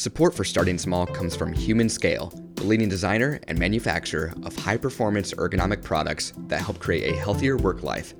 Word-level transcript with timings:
Support 0.00 0.34
for 0.34 0.44
Starting 0.44 0.78
Small 0.78 1.04
comes 1.04 1.36
from 1.36 1.52
Humanscale, 1.52 2.32
the 2.56 2.64
leading 2.64 2.88
designer 2.88 3.38
and 3.48 3.58
manufacturer 3.58 4.32
of 4.44 4.56
high 4.56 4.78
performance 4.78 5.34
ergonomic 5.34 5.84
products 5.84 6.32
that 6.46 6.62
help 6.62 6.78
create 6.78 7.12
a 7.12 7.18
healthier 7.18 7.58
work 7.58 7.82
life. 7.82 8.14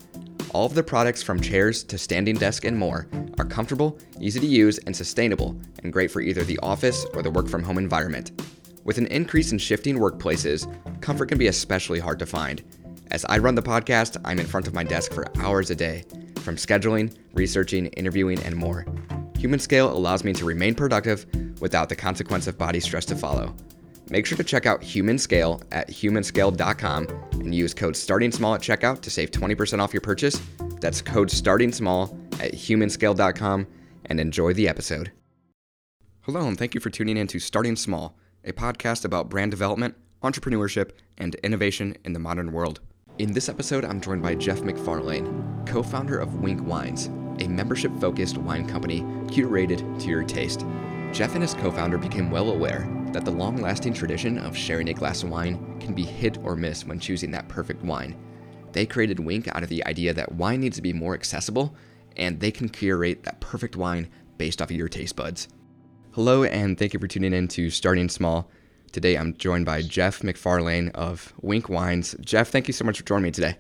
All 0.51 0.67
of 0.67 0.75
the 0.75 0.83
products, 0.83 1.23
from 1.23 1.41
chairs 1.41 1.83
to 1.85 1.97
standing 1.97 2.37
desk 2.37 2.67
and 2.67 2.77
more, 2.77 3.09
are 3.39 3.47
comfortable, 3.47 3.99
easy 4.21 4.39
to 4.41 4.47
use, 4.47 4.77
and 4.77 4.95
sustainable, 4.95 5.59
and 5.83 5.91
great 5.91 6.11
for 6.11 6.21
either 6.21 6.45
the 6.45 6.59
office 6.59 7.07
or 7.15 7.23
the 7.23 7.31
work 7.31 7.49
from 7.49 7.63
home 7.63 7.79
environment. 7.79 8.43
With 8.85 8.99
an 8.99 9.07
increase 9.07 9.51
in 9.51 9.57
shifting 9.57 9.97
workplaces, 9.97 10.69
comfort 11.01 11.31
can 11.31 11.39
be 11.39 11.47
especially 11.47 11.99
hard 11.99 12.19
to 12.19 12.27
find. 12.27 12.63
As 13.11 13.25
I 13.25 13.39
run 13.39 13.55
the 13.55 13.63
podcast, 13.63 14.21
I'm 14.23 14.39
in 14.39 14.45
front 14.45 14.67
of 14.67 14.75
my 14.75 14.85
desk 14.85 15.15
for 15.15 15.35
hours 15.39 15.71
a 15.71 15.75
day, 15.75 16.05
from 16.41 16.57
scheduling, 16.57 17.17
researching, 17.33 17.87
interviewing, 17.87 18.39
and 18.43 18.55
more. 18.55 18.85
Humanscale 19.33 19.91
allows 19.91 20.23
me 20.23 20.35
to 20.35 20.45
remain 20.45 20.75
productive 20.75 21.25
without 21.61 21.89
the 21.89 21.97
consequence 21.97 22.47
of 22.47 22.59
body 22.59 22.81
stress 22.81 23.05
to 23.07 23.17
follow. 23.17 23.55
Make 24.11 24.27
sure 24.27 24.37
to 24.37 24.45
check 24.45 24.67
out 24.67 24.81
Humanscale 24.81 25.63
at 25.71 25.89
humanscale.com 25.89 27.07
and 27.33 27.55
use 27.55 27.73
code 27.73 27.97
Starting 27.97 28.33
Small 28.33 28.57
at 28.57 28.61
checkout 28.61 29.01
to 29.03 29.11
save 29.11 29.31
20% 29.31 29.81
off 29.81 29.95
your 29.95 30.01
purchase. 30.01 30.41
That's 30.81 31.01
code 31.01 31.31
Starting 31.31 31.73
Small 31.73 32.19
at 32.41 32.53
humanscale.com 32.53 33.67
and 34.07 34.21
enjoy 34.21 34.53
the 34.53 34.69
episode. 34.69 35.13
Hello, 36.23 36.47
and 36.47 36.59
thank 36.59 36.75
you 36.75 36.81
for 36.81 36.91
tuning 36.91 37.17
in 37.17 37.29
to 37.29 37.39
Starting 37.39 37.77
Small, 37.77 38.17
a 38.45 38.53
podcast 38.53 39.05
about 39.05 39.29
brand 39.29 39.53
development, 39.53 39.95
entrepreneurship, 40.23 40.91
and 41.17 41.37
innovation 41.37 41.97
in 42.05 42.13
the 42.13 42.19
modern 42.19 42.51
world. 42.53 42.81
In 43.19 43.33
this 43.33 43.49
episode, 43.49 43.85
I'm 43.85 44.01
joined 44.01 44.23
by 44.23 44.35
Geoff 44.35 44.61
McFarlane, 44.61 45.67
co 45.67 45.83
founder 45.83 46.19
of 46.19 46.41
Winc 46.41 46.63
Wines, 46.63 47.07
a 47.39 47.49
membership 47.49 47.93
focused 48.01 48.39
wine 48.39 48.67
company 48.67 49.03
curated 49.29 50.01
to 50.01 50.09
your 50.09 50.25
taste. 50.25 50.65
Geoff 51.13 51.35
and 51.35 51.43
his 51.43 51.55
co 51.55 51.73
founder 51.73 51.99
became 51.99 52.31
well 52.31 52.51
aware 52.51 52.89
that 53.13 53.25
the 53.25 53.31
long 53.31 53.57
lasting 53.57 53.93
tradition 53.93 54.39
of 54.39 54.57
sharing 54.57 54.89
a 54.89 54.95
glass 54.95 55.25
of 55.25 55.31
wine 55.31 55.79
can 55.81 55.93
be 55.93 56.05
hit 56.05 56.39
or 56.45 56.55
miss 56.55 56.87
when 56.87 57.01
choosing 57.01 57.33
that 57.33 57.49
perfect 57.49 57.83
wine. 57.83 58.17
They 58.73 58.87
created 58.87 59.19
Winc 59.19 59.49
out 59.49 59.65
of 59.65 59.69
the 59.69 59.85
idea 59.87 60.15
that 60.15 60.33
wine 60.33 60.61
needs 60.61 60.77
to 60.77 60.83
be 60.83 60.93
more 60.93 61.15
accessible 61.15 61.75
and 62.17 62.39
they 62.39 62.53
can 62.53 62.69
curate 62.69 63.25
that 63.25 63.41
perfect 63.41 63.75
wine 63.75 64.09
based 64.39 64.63
off 64.63 64.71
of 64.71 64.77
your 64.77 64.89
taste 64.89 65.17
buds. 65.17 65.49
Hello, 66.13 66.45
and 66.45 66.79
thank 66.79 66.93
you 66.95 67.01
for 67.01 67.09
tuning 67.09 67.33
in 67.33 67.49
to 67.49 67.71
Starting 67.71 68.09
Small. 68.09 68.49
Today 68.93 69.17
I'm 69.17 69.37
joined 69.37 69.67
by 69.67 69.83
Geoff 69.83 70.21
McFarlane 70.21 70.91
of 70.93 71.33
Winc 71.41 71.69
Wines. 71.69 72.15
Geoff, 72.21 72.49
thank 72.49 72.69
you 72.69 72.73
so 72.73 72.85
much 72.85 72.99
for 72.99 73.05
joining 73.05 73.25
me 73.25 73.31
today. 73.33 73.57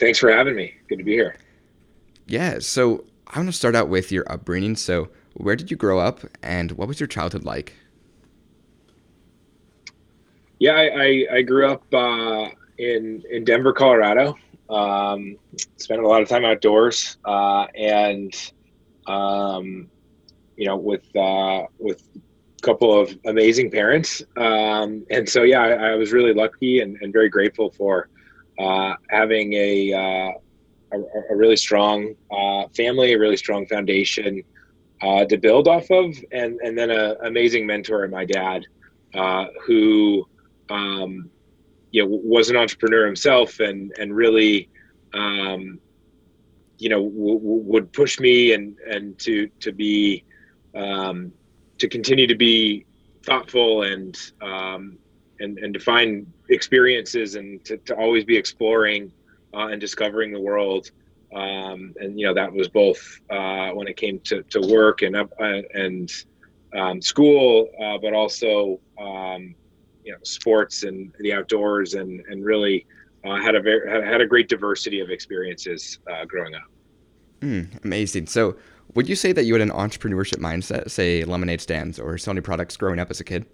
Thanks 0.00 0.18
for 0.18 0.30
having 0.32 0.56
me. 0.56 0.74
Good 0.88 0.98
to 0.98 1.04
be 1.04 1.12
here. 1.12 1.36
Yeah, 2.26 2.58
so 2.58 3.04
I 3.28 3.38
want 3.38 3.48
to 3.48 3.52
start 3.52 3.76
out 3.76 3.88
with 3.88 4.10
your 4.10 4.30
upbringing. 4.30 4.76
So, 4.76 5.08
where 5.34 5.56
did 5.56 5.70
you 5.70 5.76
grow 5.76 5.98
up, 5.98 6.20
and 6.42 6.72
what 6.72 6.88
was 6.88 7.00
your 7.00 7.06
childhood 7.06 7.44
like? 7.44 7.74
Yeah, 10.58 10.74
I, 10.74 10.84
I, 10.84 11.26
I 11.36 11.42
grew 11.42 11.66
up 11.66 11.82
uh, 11.92 12.48
in 12.78 13.22
in 13.30 13.44
Denver, 13.44 13.72
Colorado. 13.72 14.36
Um, 14.70 15.36
spent 15.76 16.00
a 16.00 16.08
lot 16.08 16.22
of 16.22 16.28
time 16.28 16.44
outdoors, 16.44 17.18
uh, 17.24 17.66
and 17.74 18.34
um, 19.06 19.90
you 20.56 20.66
know, 20.66 20.76
with 20.76 21.04
uh, 21.16 21.64
with 21.78 22.02
a 22.16 22.62
couple 22.62 22.98
of 22.98 23.16
amazing 23.26 23.70
parents. 23.70 24.22
Um, 24.36 25.04
and 25.10 25.28
so, 25.28 25.42
yeah, 25.42 25.62
I, 25.62 25.92
I, 25.92 25.94
was 25.96 26.12
really 26.12 26.32
lucky 26.32 26.80
and, 26.80 26.96
and 27.00 27.12
very 27.12 27.28
grateful 27.28 27.70
for 27.70 28.08
uh, 28.58 28.94
having 29.10 29.52
a, 29.54 29.92
uh, 29.92 30.96
a, 30.96 31.00
a 31.30 31.36
really 31.36 31.56
strong 31.56 32.14
uh, 32.30 32.68
family, 32.68 33.14
a 33.14 33.18
really 33.18 33.36
strong 33.36 33.66
foundation 33.66 34.42
uh, 35.02 35.24
to 35.24 35.36
build 35.36 35.68
off 35.68 35.90
of, 35.90 36.14
and 36.32 36.58
and 36.60 36.78
then 36.78 36.90
an 36.90 37.16
amazing 37.24 37.66
mentor 37.66 38.04
in 38.04 38.10
my 38.10 38.24
dad, 38.24 38.64
uh, 39.14 39.46
who 39.66 40.26
um, 40.70 41.28
you 41.90 42.02
know 42.02 42.08
was 42.08 42.50
an 42.50 42.56
entrepreneur 42.56 43.06
himself, 43.06 43.60
and 43.60 43.92
and 43.98 44.14
really. 44.14 44.68
Um, 45.14 45.78
you 46.78 46.88
know, 46.88 47.04
w- 47.08 47.38
w- 47.38 47.62
would 47.64 47.92
push 47.92 48.18
me 48.18 48.54
and 48.54 48.76
and 48.90 49.16
to 49.20 49.48
to 49.60 49.70
be 49.70 50.24
um, 50.74 51.32
to 51.78 51.88
continue 51.88 52.26
to 52.26 52.34
be 52.34 52.86
thoughtful 53.24 53.82
and 53.82 54.18
um, 54.40 54.98
and 55.38 55.58
and 55.58 55.74
to 55.74 55.80
find 55.80 56.26
experiences 56.48 57.36
and 57.36 57.64
to, 57.64 57.76
to 57.78 57.94
always 57.94 58.24
be 58.24 58.36
exploring 58.36 59.12
uh, 59.54 59.68
and 59.68 59.80
discovering 59.80 60.32
the 60.32 60.40
world 60.40 60.90
um, 61.34 61.94
and 62.00 62.18
you 62.18 62.26
know 62.26 62.34
that 62.34 62.52
was 62.52 62.68
both 62.68 63.20
uh, 63.30 63.70
when 63.70 63.88
it 63.88 63.96
came 63.96 64.20
to, 64.20 64.42
to 64.44 64.60
work 64.60 65.02
and 65.02 65.16
uh, 65.16 65.26
and 65.38 66.10
um, 66.76 67.00
school, 67.00 67.68
uh, 67.82 67.98
but 67.98 68.12
also 68.12 68.80
um, 69.00 69.54
you 70.04 70.12
know 70.12 70.18
sports 70.22 70.82
and 70.82 71.12
the 71.20 71.32
outdoors, 71.32 71.94
and 71.94 72.20
and 72.28 72.44
really 72.44 72.86
uh, 73.24 73.36
had 73.36 73.54
a 73.54 73.60
very 73.60 74.04
had 74.04 74.20
a 74.20 74.26
great 74.26 74.48
diversity 74.48 75.00
of 75.00 75.10
experiences 75.10 75.98
uh, 76.12 76.24
growing 76.24 76.54
up. 76.54 76.62
Mm, 77.40 77.84
amazing. 77.84 78.26
So, 78.26 78.56
would 78.94 79.08
you 79.08 79.16
say 79.16 79.32
that 79.32 79.44
you 79.44 79.54
had 79.54 79.62
an 79.62 79.70
entrepreneurship 79.70 80.38
mindset, 80.38 80.90
say 80.90 81.24
lemonade 81.24 81.60
stands 81.60 81.98
or 81.98 82.18
selling 82.18 82.42
products, 82.42 82.76
growing 82.76 82.98
up 82.98 83.10
as 83.10 83.20
a 83.20 83.24
kid? 83.24 83.46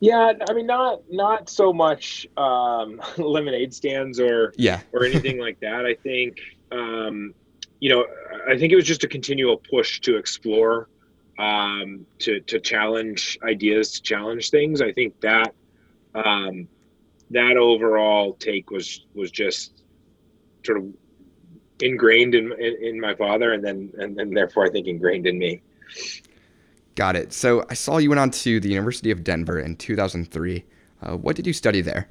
Yeah, 0.00 0.32
I 0.48 0.52
mean, 0.52 0.66
not 0.66 1.02
not 1.10 1.48
so 1.48 1.72
much 1.72 2.26
um, 2.36 3.00
lemonade 3.16 3.72
stands 3.72 4.20
or 4.20 4.52
yeah 4.56 4.80
or 4.92 5.04
anything 5.04 5.38
like 5.38 5.60
that. 5.60 5.86
I 5.86 5.94
think 5.94 6.38
um, 6.70 7.34
you 7.80 7.90
know, 7.90 8.06
I 8.48 8.56
think 8.58 8.72
it 8.72 8.76
was 8.76 8.86
just 8.86 9.04
a 9.04 9.08
continual 9.08 9.56
push 9.58 10.00
to 10.00 10.16
explore, 10.16 10.88
um, 11.38 12.06
to 12.20 12.40
to 12.40 12.60
challenge 12.60 13.38
ideas, 13.42 13.92
to 13.92 14.02
challenge 14.02 14.50
things. 14.50 14.80
I 14.80 14.92
think 14.92 15.20
that 15.20 15.54
um, 16.14 16.68
that 17.30 17.56
overall 17.56 18.34
take 18.34 18.70
was 18.70 19.06
was 19.14 19.30
just 19.30 19.82
sort 20.64 20.78
of 20.78 20.86
ingrained 21.80 22.34
in, 22.34 22.52
in, 22.52 22.76
in 22.82 23.00
my 23.00 23.14
father, 23.14 23.52
and 23.52 23.64
then 23.64 23.92
and 23.98 24.16
then 24.16 24.32
therefore 24.32 24.66
I 24.66 24.70
think 24.70 24.86
ingrained 24.86 25.26
in 25.26 25.38
me. 25.38 25.62
Got 26.96 27.14
it. 27.14 27.32
So 27.32 27.64
I 27.70 27.74
saw 27.74 27.98
you 27.98 28.08
went 28.08 28.20
on 28.20 28.30
to 28.30 28.58
the 28.58 28.70
University 28.70 29.10
of 29.10 29.22
Denver 29.22 29.60
in 29.60 29.76
2003. 29.76 30.64
Uh, 31.02 31.16
what 31.16 31.36
did 31.36 31.46
you 31.46 31.52
study 31.52 31.82
there? 31.82 32.08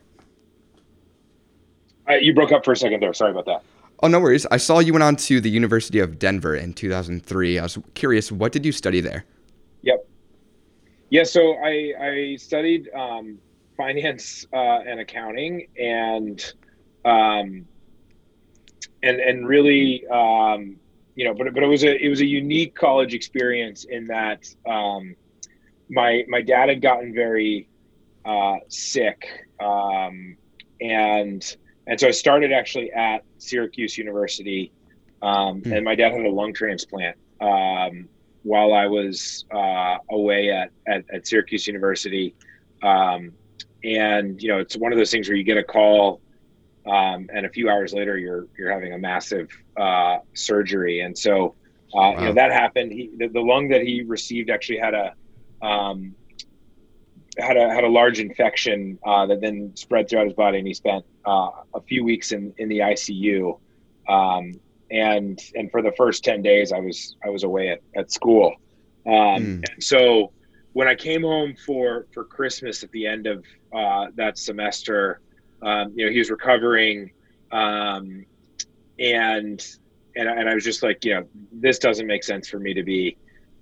Uh, 2.07 2.13
you 2.13 2.33
broke 2.33 2.51
up 2.51 2.63
for 2.63 2.71
a 2.71 2.77
second 2.77 3.01
there. 3.01 3.13
Sorry 3.13 3.31
about 3.31 3.45
that. 3.47 3.63
Oh, 4.03 4.07
no 4.07 4.19
worries. 4.19 4.45
I 4.51 4.57
saw 4.57 4.79
you 4.79 4.93
went 4.93 5.03
on 5.03 5.15
to 5.17 5.41
the 5.41 5.49
University 5.49 5.99
of 5.99 6.19
Denver 6.19 6.55
in 6.55 6.73
2003. 6.73 7.57
I 7.57 7.63
was 7.63 7.79
curious, 7.95 8.31
what 8.31 8.51
did 8.51 8.63
you 8.65 8.71
study 8.71 9.01
there? 9.01 9.25
Yep. 9.81 10.07
Yeah, 11.09 11.23
so 11.23 11.55
I, 11.63 11.93
I 11.99 12.35
studied 12.35 12.89
um, 12.93 13.39
finance 13.77 14.45
uh, 14.53 14.81
and 14.85 14.99
accounting, 14.99 15.67
and 15.79 16.53
um, 17.05 17.65
and 19.03 19.19
and 19.19 19.47
really 19.47 20.05
um, 20.07 20.77
you 21.15 21.23
know, 21.23 21.33
but 21.33 21.53
but 21.53 21.63
it 21.63 21.67
was 21.67 21.83
a 21.83 21.95
it 22.03 22.09
was 22.09 22.21
a 22.21 22.25
unique 22.25 22.75
college 22.75 23.13
experience 23.13 23.85
in 23.85 24.05
that 24.07 24.47
um, 24.67 25.15
my 25.89 26.25
my 26.27 26.41
dad 26.41 26.69
had 26.69 26.81
gotten 26.81 27.13
very 27.13 27.67
uh, 28.25 28.57
sick, 28.67 29.47
um, 29.59 30.35
and 30.81 31.57
and 31.87 31.99
so 31.99 32.07
I 32.07 32.11
started 32.11 32.51
actually 32.51 32.91
at 32.91 33.23
Syracuse 33.37 33.97
University, 33.97 34.73
um, 35.21 35.61
mm. 35.61 35.75
and 35.75 35.85
my 35.85 35.95
dad 35.95 36.11
had 36.11 36.25
a 36.25 36.29
lung 36.29 36.53
transplant 36.53 37.17
um, 37.39 38.09
while 38.43 38.73
I 38.73 38.87
was 38.87 39.45
uh, 39.53 39.97
away 40.09 40.51
at, 40.51 40.71
at, 40.87 41.05
at 41.13 41.27
Syracuse 41.27 41.65
University, 41.65 42.35
um, 42.83 43.31
and 43.85 44.41
you 44.41 44.49
know 44.49 44.59
it's 44.59 44.75
one 44.75 44.91
of 44.91 44.97
those 44.97 45.11
things 45.11 45.29
where 45.29 45.37
you 45.37 45.45
get 45.45 45.57
a 45.57 45.63
call 45.63 46.19
um, 46.85 47.29
and 47.33 47.45
a 47.45 47.49
few 47.49 47.69
hours 47.69 47.93
later 47.93 48.17
you're 48.17 48.47
you're 48.57 48.71
having 48.71 48.93
a 48.93 48.97
massive 48.97 49.49
uh, 49.77 50.17
surgery. 50.33 51.01
And 51.01 51.17
so 51.17 51.55
uh, 51.93 51.97
wow. 51.97 52.19
you 52.19 52.25
know 52.25 52.33
that 52.33 52.51
happened. 52.51 52.91
He, 52.91 53.11
the, 53.17 53.27
the, 53.27 53.39
lung 53.39 53.69
that 53.69 53.81
he 53.81 54.03
received 54.03 54.49
actually 54.49 54.79
had 54.79 54.93
a 54.93 55.13
um, 55.65 56.15
had 57.37 57.57
a 57.57 57.69
had 57.69 57.83
a 57.83 57.89
large 57.89 58.19
infection 58.19 58.99
uh, 59.05 59.25
that 59.27 59.41
then 59.41 59.71
spread 59.75 60.09
throughout 60.09 60.25
his 60.25 60.33
body. 60.33 60.59
And 60.59 60.67
he 60.67 60.73
spent 60.73 61.05
uh, 61.25 61.49
a 61.73 61.81
few 61.81 62.03
weeks 62.03 62.31
in 62.31 62.53
in 62.57 62.69
the 62.69 62.79
ICU 62.79 63.59
um, 64.07 64.53
and 64.91 65.41
and 65.55 65.71
for 65.71 65.81
the 65.81 65.91
first 65.97 66.23
10 66.23 66.41
days 66.41 66.71
I 66.71 66.79
was 66.79 67.15
I 67.25 67.29
was 67.29 67.43
away 67.43 67.69
at, 67.69 67.81
at 67.95 68.11
school. 68.11 68.55
Mm. 69.07 69.63
and 69.71 69.83
so 69.83 70.31
when 70.73 70.87
I 70.87 70.95
came 70.95 71.21
home 71.21 71.55
for 71.65 72.07
for 72.13 72.23
Christmas 72.23 72.83
at 72.83 72.91
the 72.91 73.07
end 73.07 73.27
of 73.27 73.45
uh, 73.73 74.07
that 74.15 74.37
semester 74.37 75.21
um, 75.61 75.93
you 75.95 76.05
know, 76.05 76.11
he 76.11 76.19
was 76.19 76.29
recovering, 76.29 77.11
um, 77.51 78.25
and 78.99 79.65
and 80.15 80.29
and 80.29 80.49
I 80.49 80.53
was 80.53 80.63
just 80.63 80.83
like, 80.83 81.03
you 81.05 81.15
know, 81.15 81.27
this 81.51 81.79
doesn't 81.79 82.07
make 82.07 82.23
sense 82.23 82.47
for 82.47 82.59
me 82.59 82.73
to 82.73 82.83
be 82.83 83.17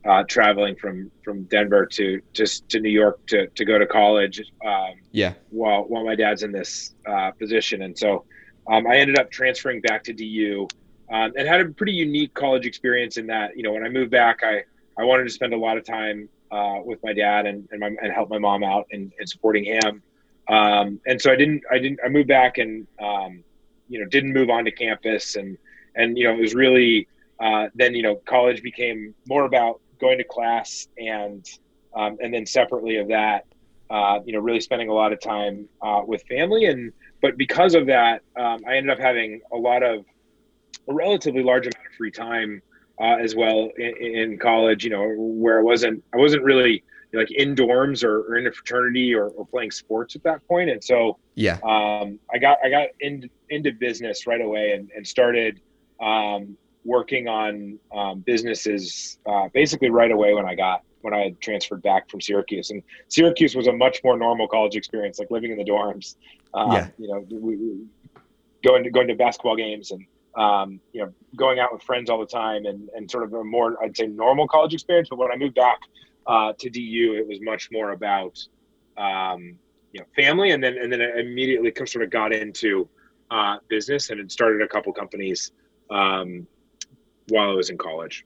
uh, 0.05 0.23
traveling 0.27 0.75
from 0.75 1.11
from 1.23 1.43
Denver 1.43 1.85
to 1.85 2.21
just 2.33 2.67
to 2.69 2.79
New 2.79 2.89
York 2.89 3.25
to 3.27 3.47
to 3.47 3.65
go 3.65 3.77
to 3.77 3.85
college. 3.85 4.41
Um, 4.65 4.95
yeah. 5.11 5.33
While 5.49 5.83
while 5.83 6.03
my 6.03 6.15
dad's 6.15 6.43
in 6.43 6.51
this 6.51 6.93
uh, 7.07 7.31
position, 7.31 7.83
and 7.83 7.97
so 7.97 8.25
um, 8.67 8.87
I 8.87 8.97
ended 8.97 9.17
up 9.19 9.31
transferring 9.31 9.81
back 9.81 10.03
to 10.05 10.13
DU, 10.13 10.67
um, 11.11 11.33
and 11.37 11.47
had 11.47 11.61
a 11.61 11.69
pretty 11.69 11.93
unique 11.93 12.33
college 12.33 12.65
experience 12.65 13.17
in 13.17 13.27
that 13.27 13.55
you 13.55 13.63
know 13.63 13.71
when 13.71 13.85
I 13.85 13.89
moved 13.89 14.11
back, 14.11 14.41
I 14.43 14.63
I 14.97 15.03
wanted 15.05 15.23
to 15.23 15.29
spend 15.29 15.53
a 15.53 15.57
lot 15.57 15.77
of 15.77 15.85
time 15.85 16.29
uh, 16.51 16.79
with 16.83 16.99
my 17.03 17.13
dad 17.13 17.45
and 17.45 17.67
and, 17.71 17.79
my, 17.79 17.87
and 17.87 18.11
help 18.13 18.29
my 18.29 18.39
mom 18.39 18.63
out 18.63 18.87
and, 18.91 19.11
and 19.19 19.29
supporting 19.29 19.63
him. 19.63 20.01
Um, 20.47 20.99
and 21.05 21.21
so 21.21 21.31
I 21.31 21.35
didn't 21.35 21.63
I 21.71 21.79
didn't 21.79 21.99
I 22.05 22.09
moved 22.09 22.27
back 22.27 22.57
and 22.57 22.87
um, 23.01 23.43
you 23.87 23.99
know 23.99 24.05
didn't 24.07 24.33
move 24.33 24.49
on 24.49 24.65
to 24.65 24.71
campus 24.71 25.35
and 25.35 25.57
and 25.95 26.17
you 26.17 26.25
know 26.25 26.33
it 26.33 26.39
was 26.39 26.53
really 26.53 27.07
uh, 27.39 27.67
then 27.75 27.95
you 27.95 28.03
know 28.03 28.15
college 28.25 28.61
became 28.61 29.13
more 29.27 29.45
about 29.45 29.79
going 29.99 30.17
to 30.17 30.23
class 30.23 30.87
and 30.97 31.45
um, 31.95 32.17
and 32.21 32.33
then 32.33 32.45
separately 32.45 32.97
of 32.97 33.07
that 33.07 33.45
uh, 33.89 34.19
you 34.25 34.33
know 34.33 34.39
really 34.39 34.59
spending 34.59 34.89
a 34.89 34.93
lot 34.93 35.13
of 35.13 35.21
time 35.21 35.67
uh, 35.81 36.01
with 36.05 36.23
family 36.23 36.65
and 36.65 36.91
but 37.21 37.37
because 37.37 37.73
of 37.73 37.85
that 37.85 38.21
um, 38.35 38.59
I 38.67 38.75
ended 38.75 38.89
up 38.89 38.99
having 38.99 39.41
a 39.53 39.57
lot 39.57 39.81
of 39.81 40.05
a 40.89 40.93
relatively 40.93 41.43
large 41.43 41.65
amount 41.65 41.87
of 41.87 41.93
free 41.97 42.11
time 42.11 42.61
uh, 42.99 43.17
as 43.19 43.35
well 43.35 43.69
in, 43.77 43.95
in, 43.97 44.37
college. 44.37 44.83
You 44.83 44.91
know, 44.91 45.13
where 45.17 45.59
I 45.59 45.63
wasn't 45.63 46.03
I 46.13 46.17
wasn't 46.17 46.43
really 46.43 46.83
like 47.13 47.31
in 47.31 47.55
dorms 47.55 48.03
or, 48.03 48.21
or 48.21 48.37
in 48.37 48.47
a 48.47 48.51
fraternity 48.51 49.13
or, 49.13 49.27
or, 49.27 49.45
playing 49.45 49.71
sports 49.71 50.15
at 50.15 50.23
that 50.23 50.45
point, 50.47 50.69
and 50.69 50.83
so 50.83 51.17
yeah, 51.35 51.59
um, 51.63 52.19
I 52.33 52.39
got 52.39 52.57
I 52.63 52.69
got 52.69 52.89
in, 52.99 53.29
into 53.49 53.71
business 53.71 54.25
right 54.25 54.41
away 54.41 54.71
and, 54.71 54.89
and 54.95 55.07
started 55.07 55.61
um, 56.01 56.57
working 56.85 57.27
on 57.27 57.79
um, 57.95 58.19
businesses 58.21 59.19
uh, 59.27 59.47
basically 59.53 59.89
right 59.89 60.11
away 60.11 60.33
when 60.33 60.45
I 60.45 60.55
got 60.55 60.83
when 61.01 61.13
I 61.13 61.23
had 61.23 61.41
transferred 61.41 61.83
back 61.83 62.09
from 62.09 62.21
Syracuse. 62.21 62.71
And 62.71 62.81
Syracuse 63.09 63.55
was 63.55 63.67
a 63.67 63.73
much 63.73 64.01
more 64.03 64.17
normal 64.17 64.47
college 64.47 64.75
experience, 64.75 65.19
like 65.19 65.29
living 65.31 65.51
in 65.51 65.57
the 65.57 65.65
dorms. 65.65 66.15
Uh, 66.53 66.69
yeah. 66.71 66.87
You 66.97 67.07
know, 67.09 67.25
we, 67.29 67.55
we, 67.57 67.85
going 68.63 68.83
to 68.83 68.89
going 68.89 69.07
to 69.07 69.15
basketball 69.15 69.55
games 69.55 69.91
and 69.91 70.05
um, 70.35 70.79
you 70.93 71.01
know, 71.01 71.13
going 71.35 71.59
out 71.59 71.71
with 71.71 71.83
friends 71.83 72.09
all 72.09 72.19
the 72.19 72.25
time 72.25 72.65
and, 72.65 72.89
and 72.95 73.09
sort 73.09 73.23
of 73.23 73.33
a 73.33 73.43
more, 73.43 73.81
I'd 73.83 73.95
say, 73.95 74.07
normal 74.07 74.47
college 74.47 74.73
experience. 74.73 75.09
But 75.09 75.19
when 75.19 75.31
I 75.31 75.35
moved 75.35 75.55
back 75.55 75.79
uh, 76.27 76.53
to 76.57 76.69
DU, 76.69 77.15
it 77.17 77.27
was 77.27 77.39
much 77.41 77.69
more 77.71 77.91
about, 77.91 78.39
um, 78.97 79.57
you 79.91 79.99
know, 79.99 80.05
family. 80.15 80.51
And 80.51 80.63
then, 80.63 80.77
and 80.77 80.91
then 80.91 81.01
I 81.01 81.19
immediately 81.19 81.73
sort 81.85 82.03
of 82.03 82.09
got 82.09 82.33
into 82.33 82.87
uh, 83.31 83.57
business 83.67 84.09
and 84.09 84.31
started 84.31 84.61
a 84.61 84.67
couple 84.67 84.93
companies 84.93 85.51
um, 85.89 86.47
while 87.29 87.49
I 87.49 87.53
was 87.53 87.69
in 87.69 87.77
college. 87.77 88.25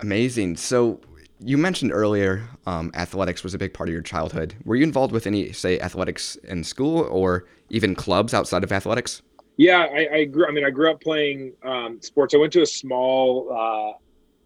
Amazing. 0.00 0.56
So 0.56 1.00
you 1.40 1.56
mentioned 1.56 1.92
earlier 1.92 2.48
um, 2.66 2.90
athletics 2.94 3.42
was 3.42 3.54
a 3.54 3.58
big 3.58 3.72
part 3.72 3.88
of 3.88 3.92
your 3.92 4.02
childhood. 4.02 4.54
Were 4.64 4.76
you 4.76 4.84
involved 4.84 5.12
with 5.12 5.26
any, 5.26 5.52
say, 5.52 5.78
athletics 5.80 6.36
in 6.36 6.64
school 6.64 7.02
or 7.02 7.46
even 7.70 7.94
clubs 7.94 8.34
outside 8.34 8.64
of 8.64 8.72
athletics? 8.72 9.22
Yeah, 9.56 9.86
I, 9.92 10.08
I, 10.14 10.24
grew. 10.24 10.46
I 10.46 10.52
mean, 10.52 10.64
I 10.64 10.70
grew 10.70 10.90
up 10.90 11.00
playing 11.00 11.52
um, 11.64 12.00
sports. 12.00 12.32
I 12.32 12.38
went 12.38 12.52
to 12.52 12.62
a 12.62 12.66
small 12.66 13.52
uh, 13.52 13.98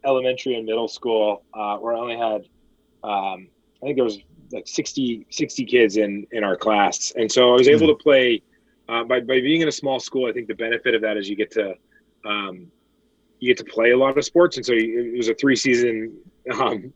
elementary 0.04 0.54
and 0.54 0.66
middle 0.66 0.88
school 0.88 1.42
uh, 1.54 1.76
where 1.78 1.94
I 1.94 1.98
only 1.98 2.16
had, 2.16 2.48
um, 3.04 3.48
I 3.82 3.86
think 3.86 3.96
there 3.96 4.04
was 4.04 4.18
like 4.52 4.66
60, 4.66 5.26
60 5.30 5.64
kids 5.64 5.96
in 5.96 6.26
in 6.32 6.44
our 6.44 6.56
class, 6.56 7.12
and 7.16 7.30
so 7.30 7.50
I 7.50 7.52
was 7.54 7.68
able 7.68 7.88
mm-hmm. 7.88 7.98
to 7.98 8.02
play. 8.02 8.42
Uh, 8.88 9.04
by 9.04 9.20
by 9.20 9.40
being 9.40 9.62
in 9.62 9.68
a 9.68 9.72
small 9.72 10.00
school, 10.00 10.28
I 10.28 10.32
think 10.32 10.48
the 10.48 10.54
benefit 10.54 10.94
of 10.94 11.02
that 11.02 11.16
is 11.16 11.28
you 11.28 11.36
get 11.36 11.50
to 11.52 11.74
um, 12.24 12.66
you 13.38 13.48
get 13.48 13.56
to 13.58 13.72
play 13.72 13.92
a 13.92 13.96
lot 13.96 14.16
of 14.18 14.24
sports, 14.24 14.56
and 14.56 14.66
so 14.66 14.72
it 14.74 15.16
was 15.16 15.28
a 15.28 15.34
three 15.34 15.56
season 15.56 16.16
um, 16.60 16.92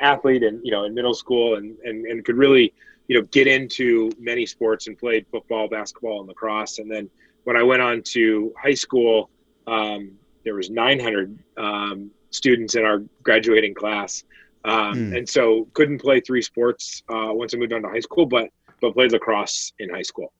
athlete, 0.00 0.42
and 0.42 0.60
you 0.64 0.70
know, 0.70 0.84
in 0.84 0.94
middle 0.94 1.14
school, 1.14 1.56
and 1.56 1.76
and 1.84 2.06
and 2.06 2.24
could 2.24 2.36
really 2.36 2.72
you 3.08 3.18
know 3.18 3.26
get 3.32 3.46
into 3.46 4.10
many 4.18 4.46
sports 4.46 4.86
and 4.86 4.98
played 4.98 5.26
football, 5.32 5.68
basketball, 5.68 6.20
and 6.20 6.28
lacrosse, 6.28 6.78
and 6.78 6.90
then 6.90 7.10
when 7.44 7.56
I 7.56 7.62
went 7.62 7.82
on 7.82 8.02
to 8.02 8.52
high 8.60 8.74
school, 8.74 9.30
um, 9.66 10.12
there 10.44 10.54
was 10.54 10.70
900 10.70 11.38
um, 11.56 12.10
students 12.30 12.74
in 12.74 12.84
our 12.84 13.02
graduating 13.22 13.74
class, 13.74 14.24
um, 14.64 14.94
mm. 14.94 15.16
and 15.16 15.28
so 15.28 15.68
couldn't 15.74 16.00
play 16.00 16.20
three 16.20 16.42
sports 16.42 17.02
uh, 17.08 17.28
once 17.30 17.54
I 17.54 17.56
moved 17.56 17.72
on 17.72 17.82
to 17.82 17.88
high 17.88 18.00
school, 18.00 18.26
but 18.26 18.50
but 18.80 18.94
played 18.94 19.12
lacrosse 19.12 19.72
in 19.78 19.90
high 19.90 20.02
school. 20.02 20.32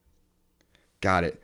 Got 1.00 1.24
it. 1.24 1.42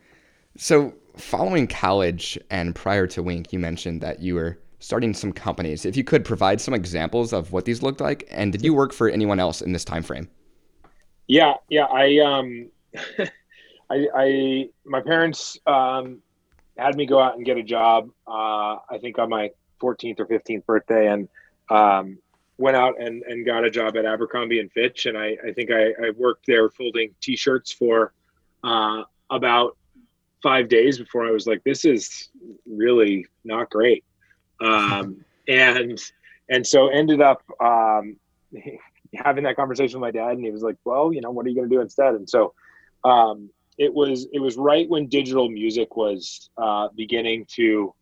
So 0.57 0.93
following 1.15 1.67
college 1.67 2.37
and 2.49 2.75
prior 2.75 3.07
to 3.07 3.21
Winc, 3.23 3.53
you 3.53 3.59
mentioned 3.59 4.01
that 4.01 4.19
you 4.19 4.35
were 4.35 4.57
starting 4.79 5.13
some 5.13 5.31
companies. 5.31 5.85
If 5.85 5.97
you 5.97 6.03
could 6.03 6.23
provide 6.23 6.61
some 6.61 6.73
examples 6.73 7.33
of 7.33 7.51
what 7.51 7.65
these 7.65 7.81
looked 7.81 8.01
like, 8.01 8.27
and 8.29 8.51
did 8.51 8.63
you 8.63 8.73
work 8.73 8.93
for 8.93 9.09
anyone 9.09 9.39
else 9.39 9.61
in 9.61 9.71
this 9.73 9.85
time 9.85 10.03
frame? 10.03 10.29
Yeah, 11.27 11.55
yeah, 11.69 11.85
I 11.85 12.19
um, 12.19 12.69
I, 13.89 14.07
I 14.15 14.69
my 14.85 15.01
parents 15.01 15.57
um, 15.67 16.21
had 16.77 16.95
me 16.95 17.05
go 17.05 17.19
out 17.19 17.35
and 17.35 17.45
get 17.45 17.57
a 17.57 17.63
job. 17.63 18.09
Uh, 18.27 18.77
I 18.89 18.97
think 19.01 19.19
on 19.19 19.29
my 19.29 19.51
14th 19.81 20.19
or 20.19 20.25
15th 20.25 20.65
birthday, 20.65 21.07
and 21.07 21.27
um, 21.69 22.17
went 22.57 22.75
out 22.75 22.99
and, 22.99 23.23
and 23.23 23.45
got 23.45 23.63
a 23.63 23.69
job 23.69 23.97
at 23.97 24.05
Abercrombie 24.05 24.59
and 24.59 24.71
Fitch. 24.71 25.05
And 25.05 25.17
I, 25.17 25.37
I 25.45 25.53
think 25.53 25.71
I, 25.71 25.89
I 26.03 26.09
worked 26.15 26.45
there 26.47 26.69
folding 26.69 27.13
T-shirts 27.21 27.71
for 27.71 28.13
uh, 28.63 29.03
about 29.29 29.77
five 30.41 30.69
days 30.69 30.97
before 30.97 31.25
I 31.25 31.31
was 31.31 31.47
like, 31.47 31.63
this 31.63 31.85
is 31.85 32.29
really 32.65 33.25
not 33.43 33.69
great. 33.69 34.03
Um, 34.59 35.23
and 35.47 35.99
and 36.49 36.65
so 36.65 36.87
ended 36.87 37.21
up 37.21 37.43
um, 37.59 38.15
having 39.13 39.43
that 39.43 39.55
conversation 39.55 39.99
with 39.99 40.07
my 40.07 40.19
dad, 40.19 40.31
and 40.31 40.43
he 40.43 40.51
was 40.51 40.63
like, 40.63 40.77
well, 40.85 41.11
you 41.13 41.21
know, 41.21 41.31
what 41.31 41.45
are 41.45 41.49
you 41.49 41.55
going 41.55 41.69
to 41.69 41.75
do 41.75 41.81
instead? 41.81 42.15
And 42.15 42.29
so 42.29 42.53
um, 43.03 43.49
it 43.77 43.93
was 43.93 44.27
it 44.33 44.39
was 44.39 44.57
right 44.57 44.89
when 44.89 45.07
digital 45.07 45.49
music 45.49 45.95
was 45.95 46.49
uh, 46.57 46.87
beginning 46.95 47.45
to 47.55 47.93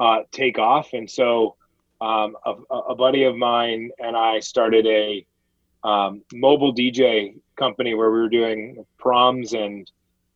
uh, 0.00 0.22
take 0.32 0.58
off, 0.58 0.94
and 0.94 1.08
so 1.08 1.56
um, 2.00 2.34
a, 2.46 2.54
a, 2.74 2.94
buddy 2.94 3.24
of 3.24 3.36
mine 3.36 3.90
and 3.98 4.16
I 4.16 4.40
started 4.40 4.86
a 4.86 5.26
um, 5.84 6.22
mobile 6.32 6.74
DJ 6.74 7.34
company 7.56 7.94
where 7.94 8.10
we 8.10 8.20
were 8.20 8.30
doing 8.30 8.86
proms 8.98 9.52
and 9.52 9.90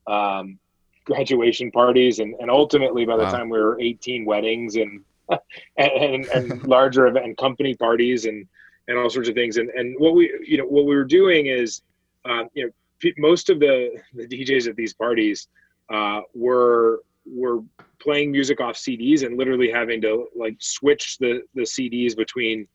um, 0.07 0.59
graduation 1.07 1.71
parties, 1.71 2.19
and, 2.19 2.35
and 2.39 2.51
ultimately 2.51 3.07
by 3.07 3.17
the 3.17 3.25
wow. 3.25 3.31
time 3.31 3.49
we 3.49 3.59
were 3.59 3.81
18, 3.81 4.27
weddings 4.27 4.77
and 4.77 5.03
and, 5.79 5.93
and, 5.93 6.25
and 6.27 6.63
larger 6.65 7.07
event 7.07 7.39
company 7.39 7.75
parties 7.75 8.27
and 8.27 8.47
and 8.87 8.99
all 8.99 9.09
sorts 9.09 9.31
of 9.31 9.35
things. 9.35 9.57
And 9.57 9.71
and 9.71 9.99
what 9.99 10.15
we 10.15 10.31
you 10.47 10.59
know 10.59 10.67
what 10.67 10.85
we 10.85 10.95
were 10.95 11.05
doing 11.05 11.47
is 11.47 11.81
um, 12.27 12.51
you 12.53 12.67
know 12.67 13.11
most 13.17 13.49
of 13.49 13.61
the 13.61 13.99
the 14.13 14.27
DJs 14.27 14.69
at 14.69 14.77
these 14.77 14.93
parties 14.93 15.49
uh, 15.91 16.21
were 16.35 17.03
were 17.27 17.61
playing 17.99 18.31
music 18.31 18.61
off 18.61 18.77
CDs 18.77 19.25
and 19.25 19.39
literally 19.39 19.71
having 19.71 20.01
to 20.03 20.27
like 20.37 20.57
switch 20.61 21.19
the 21.19 21.43
the 21.55 21.63
CDs 21.63 22.17
between 22.17 22.67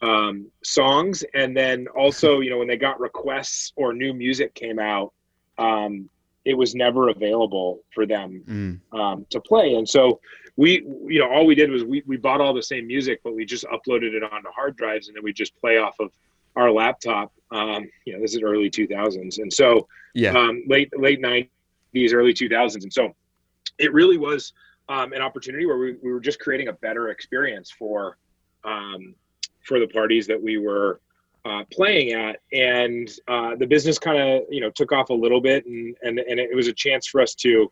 um, 0.00 0.50
songs 0.64 1.24
and 1.34 1.56
then 1.56 1.86
also 1.88 2.40
you 2.40 2.50
know 2.50 2.58
when 2.58 2.68
they 2.68 2.76
got 2.76 2.98
requests 2.98 3.72
or 3.76 3.92
new 3.92 4.12
music 4.12 4.54
came 4.54 4.78
out 4.78 5.12
um, 5.58 6.08
it 6.44 6.54
was 6.54 6.74
never 6.74 7.08
available 7.08 7.80
for 7.94 8.04
them 8.04 8.42
mm. 8.48 8.98
um, 8.98 9.26
to 9.30 9.40
play 9.40 9.74
and 9.74 9.88
so 9.88 10.20
we 10.56 10.82
you 11.06 11.20
know 11.20 11.30
all 11.30 11.46
we 11.46 11.54
did 11.54 11.70
was 11.70 11.84
we, 11.84 12.02
we 12.06 12.16
bought 12.16 12.40
all 12.40 12.52
the 12.52 12.62
same 12.62 12.86
music 12.86 13.20
but 13.22 13.34
we 13.34 13.44
just 13.44 13.64
uploaded 13.66 14.12
it 14.14 14.22
onto 14.24 14.48
hard 14.50 14.76
drives 14.76 15.06
and 15.08 15.16
then 15.16 15.22
we 15.22 15.32
just 15.32 15.54
play 15.60 15.78
off 15.78 15.94
of 16.00 16.10
our 16.56 16.70
laptop. 16.70 17.32
Um, 17.50 17.88
you 18.04 18.14
know, 18.14 18.20
this 18.20 18.34
is 18.34 18.42
early 18.42 18.70
2000s, 18.70 19.38
and 19.38 19.52
so 19.52 19.86
yeah, 20.14 20.36
um, 20.36 20.62
late 20.66 20.90
late 20.96 21.22
90s, 21.22 21.48
early 22.12 22.34
2000s, 22.34 22.82
and 22.82 22.92
so 22.92 23.14
it 23.78 23.92
really 23.92 24.18
was 24.18 24.52
um, 24.88 25.12
an 25.12 25.22
opportunity 25.22 25.66
where 25.66 25.78
we, 25.78 25.96
we 26.02 26.12
were 26.12 26.20
just 26.20 26.40
creating 26.40 26.68
a 26.68 26.72
better 26.74 27.08
experience 27.08 27.70
for 27.70 28.16
um, 28.64 29.14
for 29.64 29.78
the 29.78 29.86
parties 29.88 30.26
that 30.26 30.40
we 30.40 30.58
were 30.58 31.00
uh, 31.44 31.64
playing 31.72 32.12
at, 32.12 32.40
and 32.52 33.10
uh, 33.28 33.54
the 33.56 33.66
business 33.66 33.98
kind 33.98 34.18
of 34.18 34.42
you 34.50 34.60
know 34.60 34.70
took 34.70 34.92
off 34.92 35.10
a 35.10 35.14
little 35.14 35.40
bit, 35.40 35.66
and 35.66 35.96
and 36.02 36.18
and 36.18 36.38
it 36.38 36.54
was 36.54 36.68
a 36.68 36.72
chance 36.72 37.06
for 37.06 37.20
us 37.20 37.34
to 37.36 37.70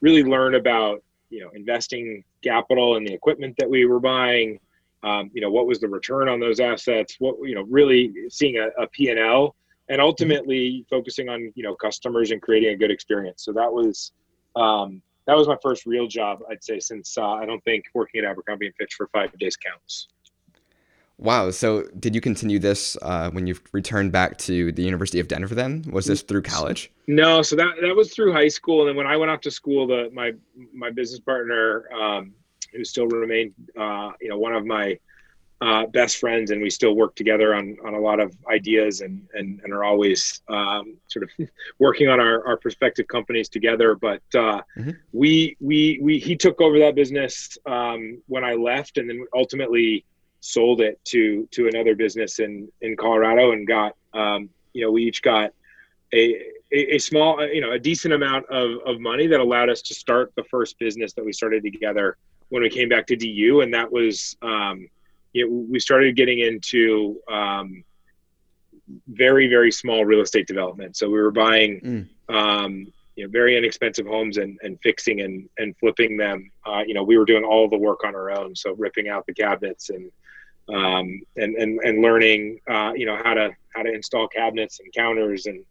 really 0.00 0.24
learn 0.24 0.54
about 0.54 1.02
you 1.32 1.40
know 1.40 1.50
investing 1.54 2.22
capital 2.44 2.96
in 2.96 3.04
the 3.04 3.12
equipment 3.12 3.54
that 3.58 3.68
we 3.68 3.86
were 3.86 4.00
buying 4.00 4.60
um, 5.02 5.30
you 5.32 5.40
know 5.40 5.50
what 5.50 5.66
was 5.66 5.80
the 5.80 5.88
return 5.88 6.28
on 6.28 6.38
those 6.38 6.60
assets 6.60 7.16
what 7.18 7.36
you 7.42 7.54
know 7.54 7.62
really 7.62 8.12
seeing 8.28 8.58
a, 8.58 8.82
a 8.82 8.86
p&l 8.88 9.54
and 9.88 10.00
ultimately 10.00 10.70
mm-hmm. 10.70 10.94
focusing 10.94 11.28
on 11.28 11.50
you 11.54 11.62
know 11.62 11.74
customers 11.74 12.30
and 12.30 12.42
creating 12.42 12.74
a 12.74 12.76
good 12.76 12.90
experience 12.90 13.44
so 13.44 13.52
that 13.52 13.72
was 13.72 14.12
um, 14.54 15.00
that 15.26 15.36
was 15.36 15.48
my 15.48 15.56
first 15.62 15.86
real 15.86 16.06
job 16.06 16.40
i'd 16.50 16.62
say 16.62 16.78
since 16.78 17.16
uh, 17.18 17.32
i 17.32 17.46
don't 17.46 17.62
think 17.64 17.84
working 17.94 18.24
at 18.24 18.30
abercrombie 18.30 18.66
and 18.66 18.74
fitch 18.76 18.94
for 18.94 19.08
five 19.08 19.36
days 19.38 19.56
counts. 19.56 20.08
Wow 21.18 21.50
so 21.50 21.84
did 22.00 22.16
you 22.16 22.20
continue 22.20 22.58
this 22.58 22.96
uh, 23.00 23.30
when 23.30 23.46
you 23.46 23.54
returned 23.70 24.10
back 24.10 24.38
to 24.38 24.72
the 24.72 24.82
university 24.82 25.20
of 25.20 25.28
denver 25.28 25.54
then? 25.54 25.84
Was 25.92 26.06
this 26.06 26.22
through 26.22 26.42
college? 26.42 26.90
No 27.06 27.42
so 27.42 27.54
that 27.54 27.76
that 27.80 27.94
was 27.94 28.12
through 28.12 28.32
high 28.32 28.48
school 28.48 28.80
and 28.80 28.88
then 28.88 28.96
when 28.96 29.06
i 29.06 29.16
went 29.16 29.30
off 29.30 29.40
to 29.42 29.50
school 29.50 29.86
the 29.86 30.10
my 30.12 30.32
my 30.72 30.90
business 30.90 31.20
partner 31.20 31.88
um, 31.92 32.34
who 32.72 32.84
still 32.84 33.06
remained, 33.06 33.52
uh, 33.78 34.10
you 34.20 34.28
know, 34.28 34.38
one 34.38 34.54
of 34.54 34.64
my 34.64 34.98
uh, 35.62 35.86
best 35.86 36.18
friends, 36.18 36.50
and 36.50 36.60
we 36.60 36.68
still 36.68 36.94
work 36.94 37.14
together 37.14 37.54
on, 37.54 37.76
on 37.86 37.94
a 37.94 37.98
lot 37.98 38.18
of 38.18 38.34
ideas 38.50 39.00
and, 39.00 39.24
and, 39.34 39.60
and 39.62 39.72
are 39.72 39.84
always 39.84 40.42
um, 40.48 40.96
sort 41.06 41.22
of 41.22 41.48
working 41.78 42.08
on 42.08 42.18
our, 42.18 42.44
our 42.44 42.56
prospective 42.56 43.06
companies 43.06 43.48
together. 43.48 43.94
But 43.94 44.22
uh, 44.34 44.62
mm-hmm. 44.76 44.90
we, 45.12 45.56
we, 45.60 46.00
we, 46.02 46.18
he 46.18 46.34
took 46.34 46.60
over 46.60 46.80
that 46.80 46.96
business 46.96 47.56
um, 47.64 48.20
when 48.26 48.42
I 48.42 48.54
left, 48.54 48.98
and 48.98 49.08
then 49.08 49.24
ultimately 49.34 50.04
sold 50.40 50.80
it 50.80 50.98
to 51.04 51.48
to 51.52 51.68
another 51.68 51.94
business 51.94 52.40
in 52.40 52.68
in 52.80 52.96
Colorado 52.96 53.52
and 53.52 53.64
got 53.64 53.94
um, 54.12 54.50
you 54.72 54.84
know 54.84 54.90
we 54.90 55.04
each 55.04 55.22
got 55.22 55.52
a, 56.12 56.34
a, 56.72 56.96
a 56.96 56.98
small 56.98 57.46
you 57.46 57.60
know 57.60 57.70
a 57.70 57.78
decent 57.78 58.12
amount 58.12 58.44
of, 58.46 58.78
of 58.84 58.98
money 58.98 59.28
that 59.28 59.38
allowed 59.38 59.70
us 59.70 59.80
to 59.82 59.94
start 59.94 60.32
the 60.34 60.42
first 60.50 60.76
business 60.80 61.12
that 61.12 61.24
we 61.24 61.32
started 61.32 61.62
together 61.62 62.16
when 62.48 62.60
we 62.60 62.68
came 62.68 62.88
back 62.88 63.06
to 63.06 63.14
DU 63.14 63.60
and 63.60 63.72
that 63.72 63.92
was 63.92 64.36
um, 64.42 64.88
you 65.32 65.46
know, 65.46 65.66
we 65.70 65.78
started 65.80 66.16
getting 66.16 66.40
into 66.40 67.20
um, 67.30 67.84
very 69.08 69.48
very 69.48 69.72
small 69.72 70.04
real 70.04 70.20
estate 70.20 70.46
development. 70.46 70.96
So 70.96 71.08
we 71.08 71.20
were 71.20 71.30
buying 71.30 71.80
mm. 72.28 72.34
um, 72.34 72.92
you 73.16 73.24
know 73.24 73.30
very 73.30 73.56
inexpensive 73.56 74.06
homes 74.06 74.36
and, 74.36 74.58
and 74.62 74.78
fixing 74.82 75.20
and, 75.20 75.48
and 75.58 75.76
flipping 75.78 76.16
them. 76.16 76.50
Uh, 76.66 76.82
you 76.86 76.94
know 76.94 77.02
we 77.02 77.16
were 77.16 77.24
doing 77.24 77.44
all 77.44 77.68
the 77.68 77.78
work 77.78 78.04
on 78.04 78.14
our 78.14 78.30
own. 78.30 78.54
So 78.54 78.74
ripping 78.74 79.08
out 79.08 79.26
the 79.26 79.34
cabinets 79.34 79.90
and 79.90 80.10
um, 80.68 81.20
and, 81.36 81.56
and 81.56 81.80
and 81.80 82.02
learning 82.02 82.60
uh, 82.70 82.92
you 82.94 83.06
know 83.06 83.16
how 83.22 83.34
to 83.34 83.50
how 83.74 83.82
to 83.82 83.92
install 83.92 84.28
cabinets 84.28 84.80
and 84.80 84.92
counters 84.92 85.46
and 85.46 85.64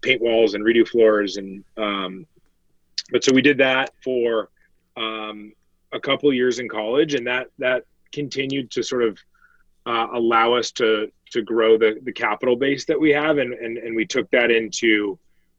paint 0.00 0.22
walls 0.22 0.54
and 0.54 0.64
redo 0.64 0.86
floors 0.86 1.38
and 1.38 1.64
um, 1.76 2.26
but 3.10 3.24
so 3.24 3.32
we 3.32 3.42
did 3.42 3.58
that 3.58 3.92
for 4.02 4.50
um, 4.96 5.52
a 5.92 6.00
couple 6.00 6.32
years 6.32 6.58
in 6.58 6.68
college. 6.68 7.14
And 7.14 7.26
that 7.26 7.48
that 7.58 7.84
continued 8.12 8.70
to 8.70 8.82
sort 8.82 9.02
of 9.02 9.18
uh, 9.86 10.08
allow 10.12 10.54
us 10.54 10.70
to 10.72 11.10
to 11.30 11.42
grow 11.42 11.76
the 11.78 11.98
the 12.04 12.12
capital 12.12 12.56
base 12.56 12.84
that 12.86 12.98
we 12.98 13.10
have 13.10 13.38
and 13.38 13.54
and, 13.54 13.78
and 13.78 13.94
we 13.94 14.06
took 14.06 14.30
that 14.30 14.50
into 14.50 15.18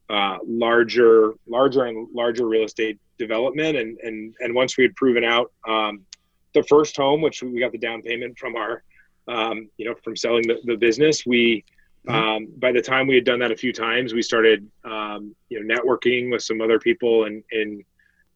uh, 0.10 0.38
larger 0.46 1.34
larger 1.48 1.86
and 1.86 2.08
larger 2.14 2.48
real 2.48 2.64
estate 2.64 3.00
development 3.18 3.78
and 3.78 3.98
and 4.00 4.36
and 4.40 4.54
once 4.54 4.78
we 4.78 4.84
had 4.84 4.96
proven 4.96 5.24
out 5.24 5.52
um, 5.68 6.06
the 6.54 6.64
first 6.64 6.96
home, 6.98 7.22
which 7.22 7.42
we 7.42 7.60
got 7.60 7.72
the 7.72 7.78
down 7.78 8.02
payment 8.02 8.38
from 8.38 8.56
our, 8.56 8.84
um, 9.28 9.70
you 9.78 9.86
know, 9.86 9.96
from 10.04 10.16
selling 10.16 10.48
the, 10.48 10.60
the 10.66 10.76
business, 10.76 11.26
we, 11.26 11.64
mm-hmm. 12.08 12.16
um, 12.16 12.48
by 12.58 12.72
the 12.72 12.82
time 12.82 13.08
we 13.08 13.16
had 13.16 13.26
done 13.26 13.40
that 13.40 13.52
a 13.52 13.58
few 13.58 13.74
times, 13.74 14.14
we 14.14 14.22
started, 14.22 14.68
um, 14.84 15.36
you 15.50 15.64
know, 15.64 15.76
networking 15.76 16.32
with 16.32 16.42
some 16.42 16.62
other 16.62 16.80
people 16.80 17.26
in, 17.26 17.44
in 17.52 17.84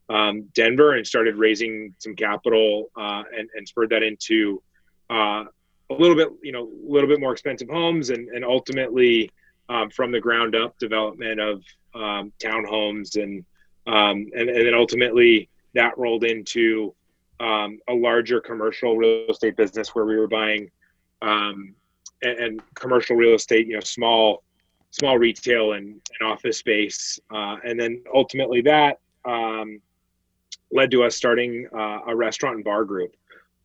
um, 0.10 0.44
Denver 0.54 0.94
and 0.94 1.06
started 1.06 1.36
raising 1.36 1.94
some 1.98 2.16
capital 2.16 2.90
uh, 2.98 3.24
and, 3.38 3.50
and 3.56 3.68
spurred 3.68 3.90
that 3.90 4.04
into 4.04 4.62
uh, 5.10 5.46
a 5.90 5.94
little 5.94 6.16
bit, 6.16 6.30
you 6.42 6.52
know, 6.52 6.64
a 6.64 6.92
little 6.92 7.10
bit 7.10 7.20
more 7.20 7.32
expensive 7.32 7.70
homes 7.70 8.10
and, 8.10 8.30
and 8.30 8.44
ultimately 8.44 9.30
um, 9.70 9.90
from 9.90 10.12
the 10.12 10.20
ground 10.20 10.56
up 10.56 10.78
development 10.78 11.40
of 11.40 11.64
um, 11.96 12.32
townhomes 12.40 13.22
and, 13.22 13.46
and, 13.86 14.34
and 14.34 14.68
then 14.68 14.74
ultimately 14.74 15.50
that 15.74 15.98
rolled 15.98 16.24
into 16.24 16.94
um, 17.40 17.80
a 17.90 17.94
larger 17.94 18.40
commercial 18.40 18.98
real 18.98 19.26
estate 19.30 19.56
business 19.56 19.90
where 19.90 20.06
we 20.06 20.18
were 20.18 20.28
buying 20.28 20.70
um, 21.22 21.74
and, 22.22 22.40
and, 22.40 22.62
commercial 22.76 23.16
real 23.16 23.36
estate, 23.36 23.68
you 23.68 23.74
know, 23.74 23.82
small 23.82 24.44
small 24.92 25.18
retail 25.18 25.74
and, 25.74 25.88
and 25.88 26.30
office 26.30 26.60
space, 26.60 27.20
uh, 27.34 27.58
and 27.66 27.80
then 27.80 28.04
ultimately 28.14 28.62
that 28.62 29.00
um, 29.26 29.82
led 30.74 30.92
to 30.92 31.04
us 31.04 31.16
starting 31.16 31.68
uh, 31.74 32.00
a 32.08 32.16
restaurant 32.16 32.56
and 32.56 32.64
bar 32.64 32.84
group 32.84 33.16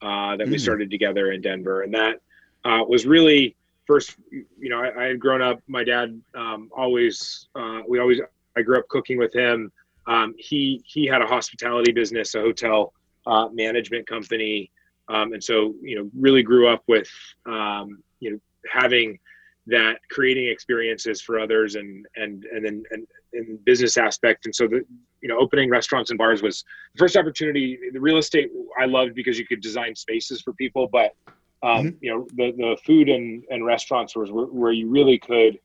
uh, 0.03 0.37
that 0.37 0.47
mm. 0.47 0.53
we 0.53 0.59
started 0.59 0.91
together 0.91 1.33
in 1.33 1.41
Denver, 1.41 1.83
and 1.83 1.93
that 1.95 2.21
uh, 2.65 2.85
was 2.87 3.07
really 3.07 3.57
first. 3.87 4.17
You 4.31 4.69
know, 4.71 4.81
I, 4.81 5.05
I 5.05 5.05
had 5.09 5.19
grown 5.19 5.43
up. 5.43 5.61
My 5.67 5.85
dad 5.85 6.21
um, 6.35 6.71
always 6.77 7.49
uh, 7.55 7.81
we 7.89 7.99
always 7.99 8.21
I 8.57 8.63
grew 8.63 8.79
up 8.79 8.89
cooking 8.89 9.19
with 9.19 9.35
him. 9.35 9.73
Um, 10.07 10.35
he 10.39 10.83
he 10.85 11.07
had 11.07 11.23
a 11.23 11.27
hospitality 11.27 11.93
business, 11.93 12.35
a 12.35 12.41
hotel 12.41 12.93
uh, 13.27 13.49
management 13.53 14.07
company. 14.07 14.71
Um, 15.11 15.33
and 15.33 15.43
so, 15.43 15.75
you 15.81 15.97
know, 15.97 16.11
really 16.15 16.43
grew 16.43 16.69
up 16.69 16.83
with, 16.87 17.11
um, 17.47 18.03
you 18.21 18.31
know, 18.31 18.39
having 18.71 19.19
that 19.67 20.01
creating 20.11 20.49
experiences 20.49 21.23
for 21.23 21.41
others 21.41 21.77
and, 21.77 22.07
and, 22.17 22.45
and 22.45 22.65
then, 22.65 22.83
and, 22.91 23.07
and 23.33 23.65
business 23.65 23.97
aspect. 23.97 24.45
And 24.45 24.55
so 24.55 24.67
the, 24.67 24.85
you 25.21 25.29
know, 25.29 25.39
opening 25.39 25.71
restaurants 25.71 26.11
and 26.11 26.19
bars 26.19 26.43
was 26.43 26.65
the 26.95 26.99
first 26.99 27.17
opportunity. 27.17 27.79
The 27.93 28.01
real 28.01 28.19
estate 28.19 28.51
I 28.79 28.87
loved 28.87 29.15
because 29.15 29.39
you 29.39 29.47
could 29.47 29.61
design 29.61 29.95
spaces 29.95 30.41
for 30.41 30.53
people, 30.53 30.89
but, 30.89 31.15
um, 31.63 31.87
mm-hmm. 31.87 31.89
you 32.01 32.11
know, 32.11 32.27
the, 32.35 32.53
the 32.53 32.77
food 32.85 33.09
and, 33.09 33.45
and 33.51 33.65
restaurants 33.65 34.15
was 34.17 34.31
where, 34.31 34.47
where 34.47 34.73
you 34.73 34.89
really 34.89 35.19
could, 35.19 35.59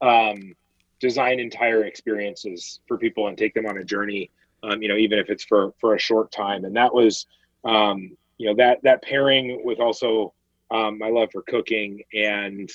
um, 0.00 0.54
design 1.00 1.40
entire 1.40 1.84
experiences 1.84 2.80
for 2.86 2.98
people 2.98 3.28
and 3.28 3.38
take 3.38 3.54
them 3.54 3.66
on 3.66 3.78
a 3.78 3.84
journey 3.84 4.30
um, 4.62 4.82
you 4.82 4.88
know, 4.88 4.96
even 4.96 5.18
if 5.18 5.30
it's 5.30 5.44
for 5.44 5.72
for 5.80 5.94
a 5.94 5.98
short 5.98 6.30
time. 6.32 6.64
And 6.64 6.76
that 6.76 6.92
was, 6.92 7.26
um, 7.64 8.16
you 8.38 8.48
know, 8.48 8.54
that 8.56 8.82
that 8.82 9.02
pairing 9.02 9.62
with 9.64 9.80
also 9.80 10.32
um, 10.70 10.98
my 10.98 11.08
love 11.08 11.30
for 11.32 11.42
cooking 11.42 12.02
and 12.14 12.70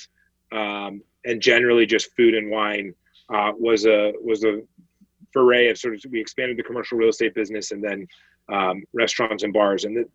um, 0.52 1.02
and 1.24 1.40
generally 1.40 1.86
just 1.86 2.14
food 2.16 2.34
and 2.34 2.50
wine 2.50 2.94
uh, 3.32 3.52
was 3.58 3.86
a 3.86 4.12
was 4.22 4.44
a 4.44 4.62
foray 5.36 5.68
of 5.68 5.78
sort 5.78 5.94
of 5.94 6.00
we 6.10 6.20
expanded 6.20 6.56
the 6.56 6.62
commercial 6.62 6.96
real 6.98 7.10
estate 7.10 7.34
business 7.34 7.72
and 7.72 7.82
then 7.82 8.06
um, 8.52 8.82
restaurants 8.92 9.42
and 9.42 9.52
bars. 9.52 9.84
And 9.84 9.96
th- 9.96 10.08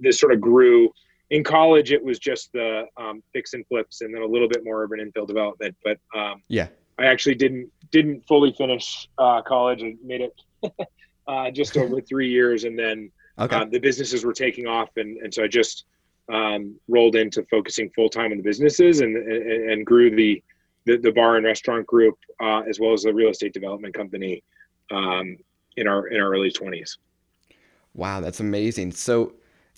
this 0.00 0.20
sort 0.20 0.32
of 0.32 0.40
grew. 0.40 0.92
In 1.30 1.44
college 1.44 1.92
it 1.92 2.02
was 2.02 2.18
just 2.18 2.50
the 2.52 2.86
um, 2.96 3.22
fix 3.34 3.52
and 3.52 3.66
flips 3.66 4.00
and 4.00 4.14
then 4.14 4.22
a 4.22 4.26
little 4.26 4.48
bit 4.48 4.64
more 4.64 4.82
urban 4.82 4.98
infill 4.98 5.26
development. 5.26 5.76
But 5.84 5.98
um, 6.16 6.42
yeah. 6.48 6.68
I 6.98 7.04
actually 7.04 7.34
didn't 7.34 7.70
didn't 7.90 8.26
fully 8.26 8.52
finish 8.52 9.08
uh, 9.18 9.42
college. 9.42 9.82
And 9.82 9.98
made 10.02 10.22
it 10.22 10.34
uh, 11.28 11.50
just 11.50 11.76
over 11.76 12.00
three 12.08 12.30
years, 12.30 12.64
and 12.64 12.78
then 12.78 13.10
okay. 13.38 13.56
uh, 13.56 13.64
the 13.66 13.78
businesses 13.78 14.24
were 14.24 14.32
taking 14.32 14.66
off, 14.66 14.88
and 14.96 15.18
and 15.18 15.32
so 15.32 15.44
I 15.44 15.48
just 15.48 15.84
um, 16.32 16.78
rolled 16.88 17.16
into 17.16 17.42
focusing 17.50 17.90
full 17.90 18.08
time 18.08 18.30
on 18.32 18.36
the 18.36 18.42
businesses 18.42 19.00
and, 19.00 19.16
and, 19.16 19.70
and 19.70 19.86
grew 19.86 20.14
the, 20.14 20.42
the, 20.84 20.98
the 20.98 21.12
bar 21.12 21.36
and 21.36 21.46
restaurant 21.46 21.86
group 21.86 22.18
uh, 22.42 22.60
as 22.68 22.78
well 22.78 22.92
as 22.92 23.02
the 23.02 23.12
real 23.12 23.30
estate 23.30 23.52
development 23.52 23.94
company 23.94 24.42
um, 24.90 25.36
in 25.76 25.86
our 25.86 26.06
in 26.08 26.20
our 26.20 26.32
early 26.32 26.50
twenties. 26.50 26.98
Wow, 27.94 28.20
that's 28.20 28.40
amazing. 28.40 28.92
So 28.92 29.32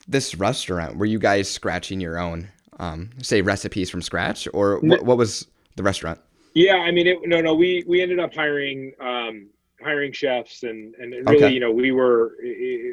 this 0.09 0.35
restaurant, 0.35 0.97
were 0.97 1.07
you 1.07 1.19
guys 1.19 1.51
scratching 1.51 2.01
your 2.01 2.19
own, 2.19 2.49
um, 2.79 3.11
say 3.23 3.41
recipes 3.41 3.89
from 3.89 4.03
scratch, 4.03 4.49
or 4.53 4.81
what, 4.81 5.05
what 5.05 5.19
was 5.19 5.47
the 5.77 5.83
restaurant? 5.83 6.21
Yeah, 6.55 6.77
I 6.77 6.91
mean, 6.91 7.07
it, 7.07 7.19
no, 7.25 7.41
no, 7.41 7.55
we 7.55 7.85
we 7.87 8.03
ended 8.03 8.19
up 8.19 8.35
hiring 8.35 8.93
um, 9.01 9.49
hiring 9.83 10.13
chefs 10.13 10.63
and 10.63 10.95
and 10.97 11.13
really 11.13 11.45
okay. 11.45 11.51
you 11.51 11.61
know 11.61 11.71
we 11.71 11.93
were 11.93 12.37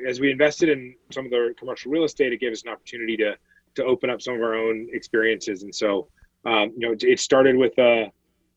as 0.07 0.19
we 0.19 0.31
invested 0.31 0.69
in 0.69 0.95
some 1.11 1.25
of 1.25 1.31
the 1.31 1.53
commercial 1.57 1.91
real 1.91 2.03
estate 2.03 2.31
it 2.31 2.39
gave 2.39 2.51
us 2.51 2.63
an 2.63 2.69
opportunity 2.69 3.17
to 3.17 3.35
to 3.75 3.83
open 3.83 4.09
up 4.09 4.21
some 4.21 4.35
of 4.35 4.41
our 4.41 4.55
own 4.55 4.87
experiences 4.93 5.63
and 5.63 5.73
so 5.73 6.07
um, 6.45 6.71
you 6.77 6.87
know 6.87 6.95
it 6.99 7.19
started 7.19 7.55
with 7.55 7.77
a, 7.77 8.11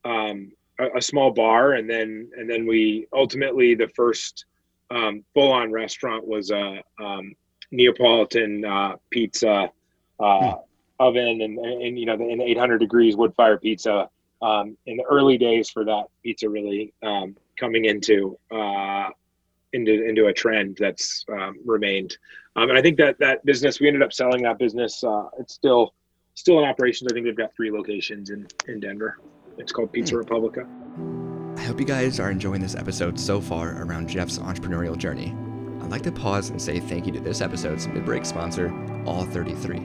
um, 0.05 0.51
a, 0.81 0.97
a 0.97 1.01
small 1.01 1.31
bar 1.31 1.73
and 1.73 1.89
then 1.89 2.29
and 2.37 2.49
then 2.49 2.65
we 2.65 3.07
ultimately 3.13 3.75
the 3.75 3.87
first 3.89 4.45
um, 4.89 5.23
full 5.33 5.51
on 5.51 5.71
restaurant 5.71 6.27
was 6.27 6.51
a 6.51 6.81
um, 6.99 7.33
Neapolitan 7.71 8.65
uh, 8.65 8.95
pizza 9.09 9.71
uh, 10.19 10.39
hmm. 10.39 10.59
oven 10.99 11.41
and, 11.41 11.57
and 11.57 11.97
you 11.97 12.05
know 12.05 12.15
in 12.15 12.41
800 12.41 12.79
degrees 12.79 13.15
wood 13.15 13.33
fire 13.35 13.57
pizza 13.57 14.09
um, 14.41 14.75
in 14.85 14.97
the 14.97 15.03
early 15.03 15.37
days 15.37 15.69
for 15.69 15.85
that 15.85 16.05
pizza 16.23 16.49
really 16.49 16.93
um, 17.03 17.35
coming 17.59 17.85
into 17.85 18.37
uh, 18.51 19.09
into 19.73 20.03
into 20.03 20.27
a 20.27 20.33
trend 20.33 20.77
that's 20.79 21.25
um, 21.31 21.57
remained. 21.65 22.17
Um, 22.55 22.69
and 22.69 22.77
I 22.77 22.81
think 22.81 22.97
that 22.97 23.17
that 23.19 23.45
business 23.45 23.79
we 23.79 23.87
ended 23.87 24.01
up 24.01 24.13
selling 24.13 24.43
that 24.43 24.57
business. 24.57 25.03
Uh, 25.03 25.27
it's 25.39 25.53
still 25.53 25.93
still 26.35 26.59
in 26.59 26.65
operations. 26.65 27.09
I 27.11 27.13
think 27.13 27.25
they've 27.25 27.35
got 27.35 27.55
three 27.55 27.71
locations 27.71 28.29
in 28.29 28.47
in 28.67 28.79
Denver. 28.79 29.19
It's 29.57 29.71
called 29.71 29.91
Pizza. 29.91 30.17
Republica. 30.17 30.67
I 31.57 31.61
hope 31.63 31.79
you 31.79 31.85
guys 31.85 32.19
are 32.19 32.31
enjoying 32.31 32.61
this 32.61 32.75
episode 32.75 33.19
so 33.19 33.39
far 33.39 33.81
around 33.83 34.09
Geoff's 34.09 34.39
entrepreneurial 34.39 34.97
journey. 34.97 35.35
I'd 35.81 35.91
like 35.91 36.03
to 36.03 36.11
pause 36.11 36.49
and 36.49 36.61
say 36.61 36.79
thank 36.79 37.05
you 37.05 37.11
to 37.13 37.19
this 37.19 37.41
episode's 37.41 37.87
mid-break 37.87 38.25
sponsor, 38.25 38.73
All 39.05 39.25
33. 39.25 39.81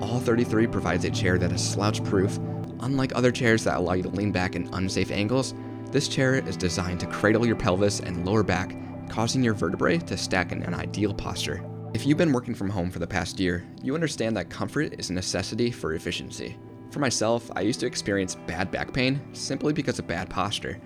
All 0.00 0.20
33 0.20 0.66
provides 0.66 1.04
a 1.04 1.10
chair 1.10 1.38
that 1.38 1.52
is 1.52 1.62
slouch-proof, 1.62 2.38
unlike 2.80 3.14
other 3.14 3.32
chairs 3.32 3.64
that 3.64 3.78
allow 3.78 3.94
you 3.94 4.02
to 4.02 4.08
lean 4.08 4.32
back 4.32 4.56
in 4.56 4.72
unsafe 4.72 5.10
angles 5.10 5.54
this 5.92 6.08
chair 6.08 6.36
is 6.36 6.56
designed 6.56 7.00
to 7.00 7.06
cradle 7.06 7.46
your 7.46 7.54
pelvis 7.54 8.00
and 8.00 8.24
lower 8.24 8.42
back, 8.42 8.74
causing 9.10 9.42
your 9.42 9.52
vertebrae 9.52 9.98
to 9.98 10.16
stack 10.16 10.50
in 10.50 10.62
an 10.62 10.72
ideal 10.72 11.12
posture. 11.12 11.62
If 11.92 12.06
you've 12.06 12.16
been 12.16 12.32
working 12.32 12.54
from 12.54 12.70
home 12.70 12.90
for 12.90 12.98
the 12.98 13.06
past 13.06 13.38
year, 13.38 13.62
you 13.82 13.94
understand 13.94 14.34
that 14.38 14.48
comfort 14.48 14.94
is 14.98 15.10
a 15.10 15.12
necessity 15.12 15.70
for 15.70 15.92
efficiency. 15.92 16.56
For 16.92 16.98
myself, 16.98 17.50
I 17.56 17.62
used 17.62 17.80
to 17.80 17.86
experience 17.86 18.36
bad 18.46 18.70
back 18.70 18.92
pain 18.92 19.18
simply 19.32 19.72
because 19.72 19.98
of 19.98 20.06
bad 20.06 20.28
posture. 20.28 20.78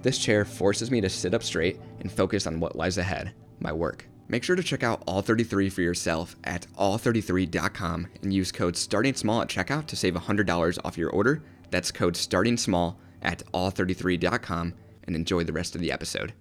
This 0.00 0.16
chair 0.16 0.46
forces 0.46 0.90
me 0.90 1.02
to 1.02 1.08
sit 1.10 1.34
up 1.34 1.42
straight 1.42 1.78
and 2.00 2.10
focus 2.10 2.46
on 2.46 2.60
what 2.60 2.76
lies 2.76 2.96
ahead 2.96 3.34
my 3.58 3.70
work. 3.70 4.08
Make 4.28 4.42
sure 4.42 4.56
to 4.56 4.62
check 4.62 4.82
out 4.82 5.02
All 5.06 5.20
33 5.20 5.68
for 5.68 5.82
yourself 5.82 6.34
at 6.44 6.66
all33.com 6.78 8.08
and 8.22 8.32
use 8.32 8.50
code 8.50 8.74
starting 8.74 9.12
small 9.12 9.42
at 9.42 9.48
checkout 9.48 9.86
to 9.88 9.96
save 9.96 10.14
$100 10.14 10.78
off 10.82 10.96
your 10.96 11.10
order. 11.10 11.42
That's 11.68 11.92
code 11.92 12.16
starting 12.16 12.56
small 12.56 12.98
at 13.20 13.42
all33.com 13.52 14.72
and 15.04 15.14
enjoy 15.14 15.44
the 15.44 15.52
rest 15.52 15.74
of 15.74 15.82
the 15.82 15.92
episode. 15.92 16.32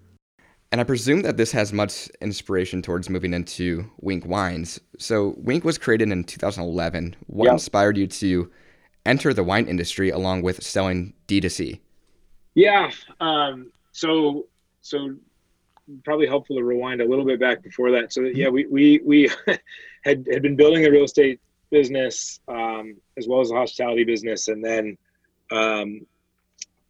And 0.71 0.79
I 0.79 0.85
presume 0.85 1.23
that 1.23 1.35
this 1.35 1.51
has 1.51 1.73
much 1.73 2.07
inspiration 2.21 2.81
towards 2.81 3.09
moving 3.09 3.33
into 3.33 3.91
Winc 3.99 4.25
Wines. 4.25 4.79
So, 4.97 5.33
Winc 5.38 5.65
was 5.65 5.77
created 5.77 6.09
in 6.09 6.23
2011. 6.23 7.17
What 7.27 7.45
yep. 7.45 7.53
inspired 7.53 7.97
you 7.97 8.07
to 8.07 8.51
enter 9.06 9.34
the 9.34 9.44
wine 9.44 9.68
industry 9.68 10.10
along 10.10 10.41
with 10.41 10.63
selling 10.63 11.13
D2C? 11.27 11.79
Yeah. 12.56 12.91
Um, 13.20 13.72
so, 13.91 14.48
so 14.82 15.15
probably 16.03 16.27
helpful 16.27 16.56
to 16.56 16.63
rewind 16.63 17.01
a 17.01 17.06
little 17.06 17.25
bit 17.25 17.39
back 17.39 17.63
before 17.63 17.91
that. 17.91 18.13
So, 18.13 18.22
yeah, 18.22 18.50
we 18.50 18.65
we 18.68 19.00
we 19.06 19.29
had 20.03 20.27
had 20.32 20.41
been 20.41 20.56
building 20.56 20.86
a 20.86 20.91
real 20.91 21.03
estate 21.03 21.39
business 21.72 22.39
um, 22.48 22.96
as 23.18 23.27
well 23.27 23.41
as 23.41 23.51
a 23.51 23.56
hospitality 23.56 24.03
business, 24.03 24.48
and 24.48 24.63
then, 24.63 24.98
um, 25.51 26.06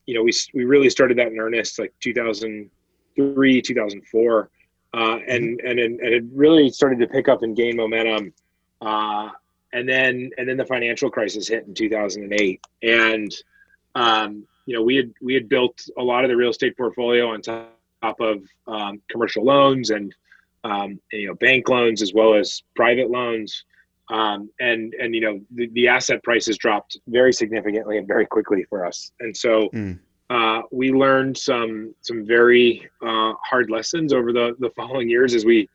you 0.05 0.15
know, 0.15 0.23
we 0.23 0.31
we 0.53 0.65
really 0.65 0.89
started 0.89 1.17
that 1.17 1.27
in 1.27 1.39
earnest 1.39 1.79
like 1.79 1.93
2003, 1.99 3.61
2004, 3.61 4.49
uh, 4.93 4.97
and 5.27 5.59
and 5.61 5.79
and 5.79 5.99
it 6.01 6.23
really 6.33 6.69
started 6.69 6.99
to 6.99 7.07
pick 7.07 7.27
up 7.27 7.43
and 7.43 7.55
gain 7.55 7.75
momentum. 7.75 8.33
Uh, 8.81 9.29
and 9.79 9.87
then 9.87 10.29
and 10.37 10.47
then 10.47 10.57
the 10.57 10.65
financial 10.65 11.09
crisis 11.09 11.47
hit 11.47 11.65
in 11.65 11.73
2008, 11.73 12.61
and 12.83 13.31
um, 13.95 14.45
you 14.65 14.75
know 14.75 14.83
we 14.83 14.95
had 14.97 15.13
we 15.21 15.33
had 15.33 15.47
built 15.47 15.81
a 15.97 16.03
lot 16.03 16.23
of 16.23 16.29
the 16.29 16.35
real 16.35 16.49
estate 16.49 16.75
portfolio 16.75 17.29
on 17.29 17.41
top 17.41 18.19
of 18.19 18.43
um, 18.67 19.01
commercial 19.09 19.43
loans 19.43 19.89
and, 19.89 20.13
um, 20.63 20.99
and, 21.11 21.21
you 21.21 21.27
know 21.27 21.35
bank 21.35 21.69
loans 21.69 22.01
as 22.01 22.13
well 22.13 22.33
as 22.33 22.61
private 22.75 23.09
loans. 23.09 23.63
Um, 24.09 24.49
and 24.59 24.93
and 24.95 25.15
you 25.15 25.21
know 25.21 25.39
the, 25.51 25.67
the 25.69 25.87
asset 25.87 26.21
prices 26.23 26.57
dropped 26.57 26.97
very 27.07 27.31
significantly 27.31 27.97
and 27.97 28.07
very 28.07 28.25
quickly 28.25 28.63
for 28.63 28.85
us. 28.85 29.11
And 29.19 29.35
so 29.35 29.69
mm 29.69 29.99
uh, 30.29 30.61
we 30.71 30.91
learned 30.91 31.37
some 31.37 31.93
some 32.01 32.25
very 32.25 32.87
uh, 33.01 33.33
hard 33.43 33.69
lessons 33.69 34.13
over 34.13 34.31
the 34.31 34.55
the 34.59 34.69
following 34.71 35.09
years 35.09 35.33
as 35.33 35.43
we 35.43 35.67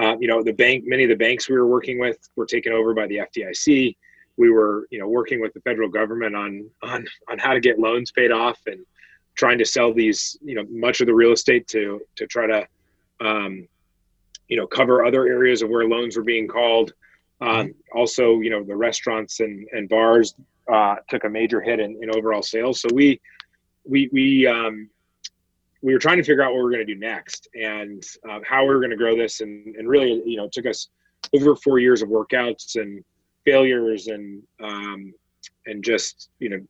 uh, 0.00 0.16
you 0.18 0.28
know 0.28 0.42
the 0.42 0.52
bank 0.52 0.84
many 0.86 1.02
of 1.04 1.08
the 1.08 1.16
banks 1.16 1.48
we 1.48 1.56
were 1.56 1.66
working 1.66 1.98
with 1.98 2.18
were 2.36 2.46
taken 2.46 2.72
over 2.72 2.94
by 2.94 3.06
the 3.06 3.16
FDIC 3.16 3.96
we 4.36 4.50
were 4.50 4.86
you 4.90 4.98
know 4.98 5.06
working 5.06 5.40
with 5.40 5.52
the 5.52 5.60
federal 5.60 5.88
government 5.88 6.34
on 6.34 6.68
on 6.82 7.06
on 7.30 7.38
how 7.38 7.52
to 7.52 7.60
get 7.60 7.78
loans 7.78 8.10
paid 8.10 8.32
off 8.32 8.58
and 8.66 8.84
trying 9.34 9.58
to 9.58 9.64
sell 9.64 9.92
these 9.92 10.38
you 10.42 10.54
know 10.54 10.64
much 10.70 11.00
of 11.00 11.06
the 11.06 11.14
real 11.14 11.32
estate 11.32 11.68
to 11.68 12.00
to 12.16 12.26
try 12.26 12.46
to 12.46 12.66
um, 13.20 13.68
you 14.48 14.56
know 14.56 14.66
cover 14.66 15.04
other 15.04 15.26
areas 15.26 15.62
of 15.62 15.68
where 15.68 15.86
loans 15.86 16.16
were 16.16 16.24
being 16.24 16.48
called. 16.48 16.92
Um, 17.42 17.74
also 17.94 18.40
you 18.40 18.50
know 18.50 18.62
the 18.62 18.76
restaurants 18.76 19.40
and 19.40 19.66
and 19.72 19.88
bars 19.88 20.34
uh, 20.72 20.96
took 21.08 21.24
a 21.24 21.28
major 21.28 21.60
hit 21.60 21.80
in, 21.80 21.98
in 22.02 22.14
overall 22.14 22.42
sales. 22.42 22.80
So 22.80 22.88
we 22.92 23.20
we 23.84 24.08
we 24.12 24.46
um, 24.46 24.88
we 25.82 25.92
were 25.92 25.98
trying 25.98 26.18
to 26.18 26.22
figure 26.22 26.42
out 26.42 26.52
what 26.52 26.58
we 26.58 26.66
are 26.66 26.70
going 26.70 26.86
to 26.86 26.94
do 26.94 27.00
next 27.00 27.48
and 27.54 28.04
uh, 28.28 28.40
how 28.46 28.62
we 28.62 28.68
were 28.68 28.80
going 28.80 28.90
to 28.90 28.96
grow 28.96 29.16
this, 29.16 29.40
and 29.40 29.74
and 29.76 29.88
really, 29.88 30.22
you 30.24 30.36
know, 30.36 30.44
it 30.44 30.52
took 30.52 30.66
us 30.66 30.88
over 31.34 31.56
four 31.56 31.78
years 31.78 32.02
of 32.02 32.08
workouts 32.08 32.80
and 32.80 33.04
failures 33.44 34.08
and 34.08 34.42
um, 34.62 35.12
and 35.66 35.82
just 35.82 36.30
you 36.38 36.48
know 36.48 36.60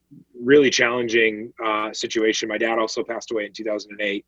really 0.41 0.71
challenging 0.71 1.53
uh, 1.65 1.93
situation. 1.93 2.49
My 2.49 2.59
dad 2.59 2.79
also 2.79 3.03
passed 3.03 3.31
away 3.31 3.47
in 3.47 3.53
2008, 3.53 4.25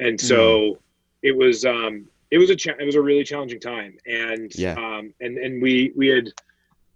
and 0.00 0.20
so 0.20 0.36
mm. 0.36 0.78
it 1.22 1.36
was 1.36 1.64
um, 1.64 2.06
it 2.30 2.38
was 2.38 2.50
a 2.50 2.56
cha- 2.56 2.76
it 2.78 2.84
was 2.84 2.94
a 2.94 3.02
really 3.02 3.24
challenging 3.24 3.60
time, 3.60 3.96
and 4.06 4.54
yeah. 4.54 4.74
um, 4.74 5.12
and 5.20 5.38
and 5.38 5.62
we 5.62 5.92
we 5.94 6.08
had 6.08 6.28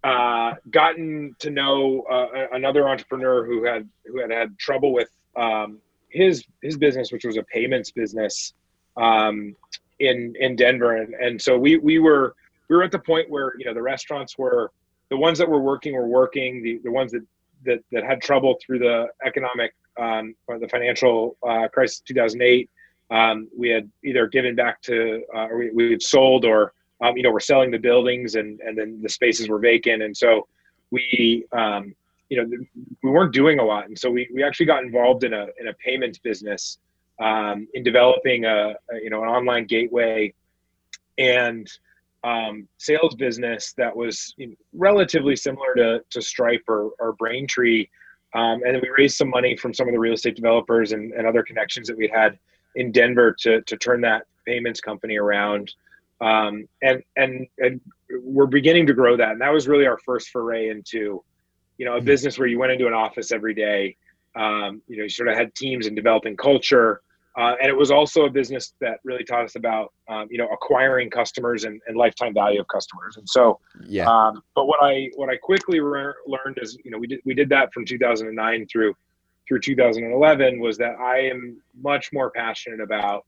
uh, 0.05 0.55
gotten 0.71 1.35
to 1.41 1.51
know 1.51 2.03
uh, 2.11 2.47
another 2.53 2.89
entrepreneur 2.89 3.45
who 3.45 3.65
had 3.65 3.89
who 4.07 4.21
had 4.21 4.31
had 4.31 4.59
trouble 4.59 4.93
with 4.93 5.11
um, 5.37 5.79
his 6.09 6.45
his 6.63 6.77
business, 6.77 7.13
which 7.13 7.25
was 7.25 7.37
a 7.37 7.43
payments 7.43 7.91
business 7.91 8.55
um, 8.97 9.55
in 9.99 10.35
in 10.39 10.57
Denver, 10.57 10.97
and 10.97 11.15
and 11.15 11.41
so 11.41 11.59
we 11.59 11.77
we 11.77 11.99
were 11.99 12.35
we 12.69 12.77
were 12.77 12.83
at 12.83 12.93
the 12.93 12.99
point 12.99 13.31
where 13.31 13.55
you 13.59 13.65
know 13.65 13.75
the 13.75 13.83
restaurants 13.83 14.39
were 14.39 14.71
the 15.09 15.17
ones 15.17 15.39
that 15.39 15.49
were 15.49 15.61
working 15.61 15.95
were 15.95 16.09
working, 16.09 16.63
the 16.63 16.81
the 16.85 16.91
ones 16.91 17.13
that 17.13 17.23
that, 17.65 17.81
that 17.93 18.05
had 18.05 18.21
trouble 18.21 18.57
through 18.65 18.79
the 18.79 19.07
economic 19.25 19.75
um, 19.99 20.35
or 20.47 20.59
the 20.59 20.69
financial 20.69 21.37
uh, 21.47 21.67
crisis 21.69 22.01
2008 22.01 22.69
um, 23.11 23.49
we 23.57 23.69
had 23.69 23.91
either 24.05 24.27
given 24.27 24.55
back 24.55 24.81
to 24.83 25.23
uh, 25.35 25.47
or 25.49 25.59
we, 25.59 25.71
we 25.71 25.91
had 25.91 26.03
sold 26.03 26.45
or 26.45 26.73
um, 27.01 27.17
you 27.17 27.23
know 27.23 27.31
we're 27.31 27.41
selling 27.41 27.71
the 27.71 27.79
buildings 27.79 28.35
and 28.35 28.61
and 28.61 28.77
then 28.77 29.01
the 29.03 29.09
spaces 29.09 29.49
were 29.49 29.59
vacant. 29.59 30.03
And 30.03 30.17
so 30.17 30.49
we 30.91 31.45
um, 31.53 31.95
you 32.29 32.37
know 32.37 32.49
we 33.03 33.11
weren't 33.11 33.33
doing 33.33 33.59
a 33.61 33.65
lot 33.65 33.87
and 33.87 33.99
so 33.99 34.11
we, 34.11 34.29
we 34.35 34.43
actually 34.43 34.67
got 34.67 34.83
involved 34.83 35.25
in 35.25 35.33
a 35.33 35.47
in 35.61 35.69
a 35.69 35.73
payments 35.75 36.19
business 36.19 36.79
um, 37.21 37.67
in 37.75 37.83
developing 37.83 38.45
a, 38.45 38.75
a, 38.91 38.97
you 39.03 39.11
know 39.11 39.23
an 39.23 39.29
online 39.29 39.67
gateway 39.67 40.33
and 41.19 41.71
um, 42.25 42.67
sales 42.79 43.15
business 43.15 43.73
that 43.75 43.95
was 43.95 44.35
you 44.37 44.49
know, 44.49 44.55
relatively 44.73 45.37
similar 45.37 45.75
to, 45.77 46.01
to 46.11 46.21
Stripe 46.21 46.65
or, 46.69 46.91
or 46.99 47.13
Braintree. 47.13 47.87
Um, 48.35 48.63
and 48.65 48.75
then 48.75 48.81
we 48.83 48.91
raised 48.99 49.17
some 49.17 49.31
money 49.31 49.57
from 49.57 49.73
some 49.73 49.87
of 49.87 49.95
the 49.95 50.01
real 50.01 50.15
estate 50.15 50.35
developers 50.35 50.93
and, 50.93 51.13
and 51.13 51.27
other 51.27 51.43
connections 51.43 51.87
that 51.87 51.97
we 51.97 52.09
had 52.09 52.39
in 52.75 52.91
Denver 52.91 53.35
to, 53.41 53.63
to 53.63 53.77
turn 53.77 54.01
that 54.03 54.25
payments 54.45 54.81
company 54.81 55.17
around. 55.17 55.73
Um, 56.21 56.69
and, 56.83 57.03
and, 57.17 57.47
and 57.59 57.81
we're 58.23 58.47
beginning 58.47 58.87
to 58.89 58.93
grow 58.93 59.17
that. 59.17 59.31
And 59.31 59.41
that 59.41 59.53
was 59.53 59.69
really 59.69 59.87
our 59.87 59.99
first 59.99 60.31
foray 60.31 60.69
into 60.69 61.23
you 61.79 61.85
know 61.85 61.95
a 61.95 61.97
mm-hmm. 61.97 62.07
business 62.07 62.39
where 62.39 62.49
you 62.49 62.59
went 62.59 62.73
into 62.73 62.87
an 62.87 62.95
office 62.95 63.33
every 63.33 63.55
day 63.55 63.97
um, 64.35 64.83
you 64.89 64.97
know 64.97 65.05
you 65.05 65.09
sort 65.09 65.29
of 65.29 65.37
had 65.37 65.55
teams 65.55 65.87
and 65.87 65.97
developing 65.97 66.37
culture 66.37 67.03
uh, 67.37 67.55
and 67.61 67.69
it 67.69 67.77
was 67.77 67.91
also 67.91 68.25
a 68.25 68.31
business 68.31 68.73
that 68.81 68.99
really 69.05 69.23
taught 69.23 69.45
us 69.45 69.57
about 69.57 69.93
um, 70.09 70.27
you 70.31 70.39
know 70.39 70.49
acquiring 70.49 71.11
customers 71.11 71.65
and, 71.65 71.81
and, 71.87 71.97
lifetime 71.97 72.33
value 72.33 72.61
of 72.61 72.67
customers. 72.69 73.19
And 73.19 73.29
so 73.29 73.61
yeah. 73.87 74.07
um, 74.07 74.43
but 74.55 74.67
what 74.67 74.83
i 74.83 75.11
what 75.17 75.29
i 75.29 75.37
quickly 75.37 75.81
re- 75.81 76.15
learned 76.27 76.59
is 76.61 76.79
you 76.85 76.91
know 76.91 76.99
we 76.99 77.07
did 77.07 77.21
we 77.25 77.35
did 77.35 77.49
that 77.51 77.73
from 77.73 77.85
2009 77.85 78.67
through 78.69 78.95
through 79.47 79.61
2011 79.61 80.59
was 80.59 80.79
that 80.79 80.99
i 80.99 81.19
am 81.19 81.61
much 81.81 82.13
more 82.13 82.31
passionate 82.31 82.81
about 82.81 83.25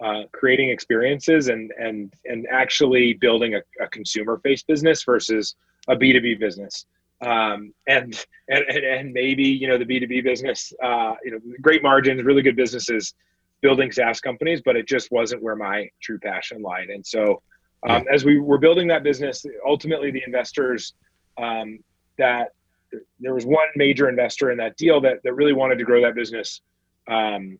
uh, 0.00 0.22
creating 0.32 0.68
experiences 0.68 1.48
and 1.48 1.72
and 1.78 2.12
and 2.26 2.46
actually 2.50 3.14
building 3.14 3.54
a, 3.54 3.62
a 3.82 3.88
consumer 3.88 4.38
face 4.38 4.62
business 4.62 5.02
versus 5.04 5.56
a 5.88 5.96
b2b 5.96 6.38
business 6.38 6.86
um, 7.24 7.72
and, 7.88 8.24
and 8.48 8.64
and 8.68 9.12
maybe 9.12 9.44
you 9.44 9.68
know 9.68 9.78
the 9.78 9.84
B 9.84 9.98
two 9.98 10.06
B 10.06 10.20
business, 10.20 10.72
uh, 10.82 11.14
you 11.24 11.32
know, 11.32 11.38
great 11.62 11.82
margins, 11.82 12.22
really 12.22 12.42
good 12.42 12.56
businesses, 12.56 13.14
building 13.62 13.90
SaaS 13.90 14.20
companies, 14.20 14.60
but 14.64 14.76
it 14.76 14.86
just 14.86 15.10
wasn't 15.10 15.42
where 15.42 15.56
my 15.56 15.88
true 16.02 16.18
passion 16.18 16.62
lied. 16.62 16.88
And 16.88 17.04
so, 17.04 17.42
um, 17.88 18.04
as 18.12 18.24
we 18.24 18.38
were 18.38 18.58
building 18.58 18.86
that 18.88 19.02
business, 19.02 19.44
ultimately 19.66 20.10
the 20.10 20.22
investors 20.26 20.94
um, 21.38 21.78
that 22.18 22.52
there 23.20 23.34
was 23.34 23.46
one 23.46 23.68
major 23.76 24.08
investor 24.08 24.50
in 24.50 24.58
that 24.58 24.76
deal 24.76 25.00
that 25.00 25.22
that 25.24 25.32
really 25.32 25.54
wanted 25.54 25.78
to 25.78 25.84
grow 25.84 26.02
that 26.02 26.14
business. 26.14 26.60
Um, 27.08 27.58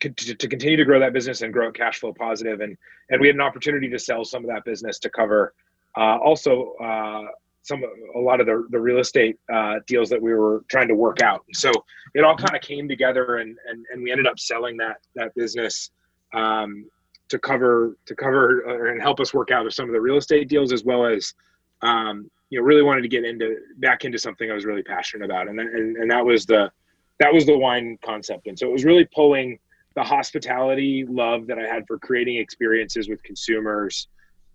to, 0.00 0.10
to 0.10 0.46
continue 0.46 0.76
to 0.76 0.84
grow 0.84 1.00
that 1.00 1.12
business 1.12 1.42
and 1.42 1.52
grow 1.52 1.68
it 1.68 1.74
cash 1.74 1.98
flow 1.98 2.12
positive 2.12 2.60
and 2.60 2.76
and 3.10 3.20
we 3.20 3.26
had 3.26 3.34
an 3.34 3.40
opportunity 3.40 3.88
to 3.88 3.98
sell 3.98 4.24
some 4.24 4.44
of 4.44 4.48
that 4.48 4.64
business 4.64 5.00
to 5.00 5.10
cover 5.10 5.54
uh, 5.96 6.18
also 6.18 6.74
uh, 6.80 7.24
some 7.68 7.84
a 8.14 8.18
lot 8.18 8.40
of 8.40 8.46
the, 8.46 8.66
the 8.70 8.80
real 8.80 8.98
estate 8.98 9.36
uh, 9.52 9.74
deals 9.86 10.08
that 10.08 10.20
we 10.20 10.32
were 10.32 10.64
trying 10.68 10.88
to 10.88 10.94
work 10.94 11.20
out. 11.20 11.44
So 11.52 11.70
it 12.14 12.24
all 12.24 12.36
kind 12.36 12.56
of 12.56 12.62
came 12.62 12.88
together, 12.88 13.36
and, 13.36 13.56
and 13.68 13.84
and 13.92 14.02
we 14.02 14.10
ended 14.10 14.26
up 14.26 14.40
selling 14.40 14.76
that 14.78 14.96
that 15.14 15.34
business 15.34 15.90
um, 16.32 16.86
to 17.28 17.38
cover 17.38 17.96
to 18.06 18.14
cover 18.14 18.64
uh, 18.66 18.90
and 18.90 19.00
help 19.00 19.20
us 19.20 19.34
work 19.34 19.50
out 19.50 19.66
of 19.66 19.74
some 19.74 19.86
of 19.86 19.92
the 19.92 20.00
real 20.00 20.16
estate 20.16 20.48
deals, 20.48 20.72
as 20.72 20.82
well 20.82 21.04
as 21.04 21.34
um, 21.82 22.30
you 22.48 22.58
know 22.58 22.64
really 22.64 22.82
wanted 22.82 23.02
to 23.02 23.08
get 23.08 23.24
into 23.24 23.56
back 23.76 24.04
into 24.06 24.18
something 24.18 24.50
I 24.50 24.54
was 24.54 24.64
really 24.64 24.82
passionate 24.82 25.26
about, 25.26 25.48
and 25.48 25.60
and 25.60 25.96
and 25.98 26.10
that 26.10 26.24
was 26.24 26.46
the 26.46 26.72
that 27.20 27.32
was 27.32 27.44
the 27.44 27.56
wine 27.56 27.98
concept, 28.02 28.46
and 28.46 28.58
so 28.58 28.66
it 28.66 28.72
was 28.72 28.84
really 28.84 29.06
pulling 29.14 29.58
the 29.94 30.02
hospitality 30.02 31.04
love 31.08 31.46
that 31.48 31.58
I 31.58 31.66
had 31.66 31.86
for 31.86 31.98
creating 31.98 32.36
experiences 32.36 33.08
with 33.08 33.22
consumers 33.24 34.08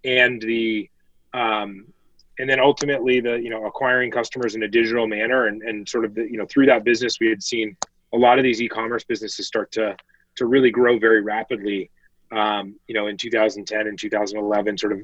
and 0.06 0.41
the 0.41 0.89
um, 1.34 1.93
and 2.39 2.50
then 2.50 2.60
ultimately 2.60 3.19
the 3.19 3.36
you 3.36 3.50
know 3.50 3.65
acquiring 3.65 4.12
customers 4.12 4.56
in 4.56 4.63
a 4.63 4.67
digital 4.67 5.08
manner 5.08 5.48
and, 5.48 5.62
and 5.63 5.88
sort 5.88 6.06
of 6.06 6.15
the, 6.15 6.24
you 6.24 6.38
know 6.38 6.46
through 6.46 6.65
that 6.65 6.84
business 6.84 7.19
we 7.19 7.28
had 7.28 7.41
seen 7.41 7.76
a 8.13 8.17
lot 8.17 8.38
of 8.38 8.43
these 8.43 8.62
e-commerce 8.62 9.04
businesses 9.04 9.48
start 9.48 9.72
to 9.72 9.96
to 10.36 10.46
really 10.46 10.72
grow 10.72 10.98
very 10.98 11.22
rapidly 11.22 11.89
um, 12.32 12.76
you 12.88 12.96
know 12.96 13.08
in 13.08 13.17
2010 13.17 13.88
and 13.88 14.00
2011 14.00 14.78
sort 14.78 14.93
of 14.93 15.00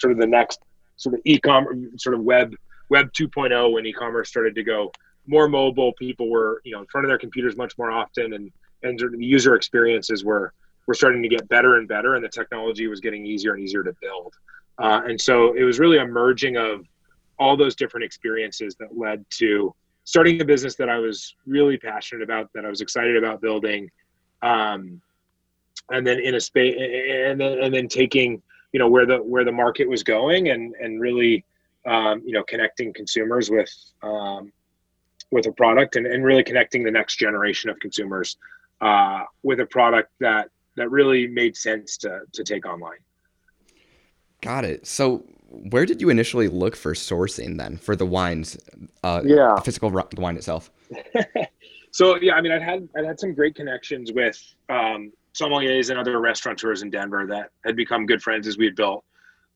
sort 0.00 0.12
of 0.12 0.18
the 0.18 0.26
next 0.26 0.60
sort 0.96 1.14
of 1.14 1.20
e-commerce 1.24 1.76
sort 1.96 2.14
of 2.14 2.22
web 2.22 2.54
web 2.90 3.10
2.0 3.12 3.72
when 3.72 3.86
e-commerce 3.86 4.28
started 4.28 4.54
to 4.54 4.62
go. 4.62 4.92
More 5.26 5.48
mobile 5.48 5.92
people 5.94 6.28
were 6.28 6.60
you 6.64 6.72
know 6.72 6.80
in 6.80 6.86
front 6.86 7.04
of 7.04 7.08
their 7.08 7.18
computers 7.18 7.56
much 7.56 7.76
more 7.78 7.90
often 7.90 8.34
and 8.34 8.52
and 8.82 8.98
the 8.98 9.24
user 9.24 9.54
experiences 9.54 10.24
were 10.24 10.52
were 10.86 10.94
starting 10.94 11.22
to 11.22 11.28
get 11.28 11.48
better 11.48 11.76
and 11.76 11.86
better 11.86 12.14
and 12.16 12.24
the 12.24 12.28
technology 12.28 12.86
was 12.88 13.00
getting 13.00 13.24
easier 13.24 13.54
and 13.54 13.62
easier 13.62 13.82
to 13.82 13.94
build 14.00 14.34
uh, 14.80 15.02
and 15.06 15.20
so 15.20 15.54
it 15.54 15.62
was 15.62 15.78
really 15.78 15.98
a 15.98 16.06
merging 16.06 16.56
of 16.56 16.86
all 17.38 17.56
those 17.56 17.74
different 17.74 18.04
experiences 18.04 18.74
that 18.80 18.96
led 18.96 19.24
to 19.30 19.74
starting 20.04 20.40
a 20.40 20.44
business 20.44 20.74
that 20.76 20.88
I 20.88 20.98
was 20.98 21.34
really 21.46 21.76
passionate 21.76 22.22
about, 22.22 22.50
that 22.54 22.64
I 22.64 22.68
was 22.68 22.80
excited 22.80 23.16
about 23.16 23.40
building, 23.40 23.90
um, 24.42 25.00
and 25.90 26.06
then 26.06 26.18
in 26.20 26.34
a 26.34 26.40
space 26.40 26.76
and 26.78 27.40
then 27.40 27.58
and 27.62 27.74
then 27.74 27.88
taking 27.88 28.42
you 28.72 28.78
know 28.78 28.88
where 28.88 29.06
the 29.06 29.18
where 29.18 29.44
the 29.44 29.52
market 29.52 29.88
was 29.88 30.02
going 30.02 30.50
and 30.50 30.74
and 30.80 31.00
really 31.00 31.44
um, 31.86 32.22
you 32.24 32.32
know 32.32 32.42
connecting 32.44 32.92
consumers 32.92 33.50
with 33.50 33.72
um, 34.02 34.52
with 35.30 35.46
a 35.46 35.52
product 35.52 35.96
and, 35.96 36.06
and 36.06 36.24
really 36.24 36.42
connecting 36.42 36.82
the 36.82 36.90
next 36.90 37.16
generation 37.16 37.70
of 37.70 37.78
consumers 37.80 38.36
uh, 38.80 39.24
with 39.42 39.60
a 39.60 39.66
product 39.66 40.10
that 40.20 40.48
that 40.76 40.90
really 40.90 41.26
made 41.26 41.56
sense 41.56 41.96
to 41.98 42.20
to 42.32 42.44
take 42.44 42.66
online. 42.66 42.98
Got 44.40 44.64
it. 44.64 44.86
So 44.86 45.24
where 45.50 45.84
did 45.84 46.00
you 46.00 46.10
initially 46.10 46.48
look 46.48 46.76
for 46.76 46.94
sourcing 46.94 47.58
then 47.58 47.76
for 47.76 47.96
the 47.96 48.06
wines? 48.06 48.56
Uh, 49.02 49.22
yeah, 49.24 49.54
the 49.56 49.62
physical 49.62 49.90
wine 50.16 50.36
itself. 50.36 50.70
so 51.90 52.16
yeah, 52.16 52.34
I 52.34 52.40
mean, 52.40 52.52
I'd 52.52 52.62
had 52.62 52.88
I'd 52.96 53.04
had 53.04 53.18
some 53.18 53.34
great 53.34 53.54
connections 53.54 54.12
with 54.12 54.40
um, 54.68 55.12
sommeliers 55.34 55.90
and 55.90 55.98
other 55.98 56.20
restaurateurs 56.20 56.82
in 56.82 56.90
Denver 56.90 57.26
that 57.26 57.50
had 57.64 57.76
become 57.76 58.06
good 58.06 58.22
friends 58.22 58.46
as 58.46 58.56
we 58.56 58.66
had 58.66 58.76
built 58.76 59.04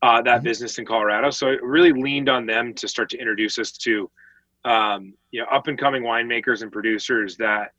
uh, 0.03 0.20
that 0.23 0.37
mm-hmm. 0.37 0.44
business 0.44 0.79
in 0.79 0.85
Colorado. 0.85 1.31
So 1.31 1.49
it 1.49 1.62
really 1.62 1.92
leaned 1.92 2.29
on 2.29 2.44
them 2.44 2.75
to 2.75 2.88
start 2.88 3.09
to 3.11 3.18
introduce 3.18 3.59
us 3.59 3.73
to 3.73 4.11
um, 4.64 5.14
you 5.31 5.40
know 5.40 5.47
up 5.51 5.68
and 5.68 5.79
coming 5.79 6.03
winemakers 6.03 6.62
and 6.62 6.73
producers 6.73 7.37
that 7.37 7.73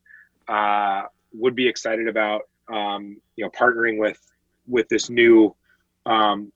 uh, 0.48 1.04
would 1.34 1.56
be 1.56 1.68
excited 1.68 2.08
about 2.08 2.44
um, 2.72 3.18
you 3.36 3.44
know 3.44 3.52
partnering 3.52 4.00
with 4.00 4.20
with 4.68 4.88
this 4.90 5.10
new 5.10 5.56
um, 6.06 6.52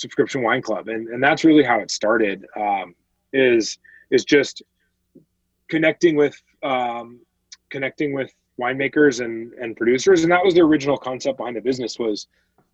subscription 0.00 0.42
wine 0.42 0.62
club. 0.62 0.88
And, 0.88 1.08
and 1.08 1.22
that's 1.22 1.44
really 1.44 1.62
how 1.62 1.80
it 1.80 1.90
started 1.90 2.46
um, 2.56 2.94
is 3.32 3.78
is 4.10 4.24
just 4.24 4.62
connecting 5.68 6.16
with 6.16 6.40
um, 6.62 7.20
connecting 7.70 8.12
with 8.12 8.32
winemakers 8.60 9.24
and 9.24 9.52
and 9.54 9.76
producers. 9.76 10.22
And 10.22 10.32
that 10.32 10.44
was 10.44 10.54
the 10.54 10.62
original 10.62 10.96
concept 10.96 11.38
behind 11.38 11.56
the 11.56 11.60
business 11.60 11.98
was 11.98 12.26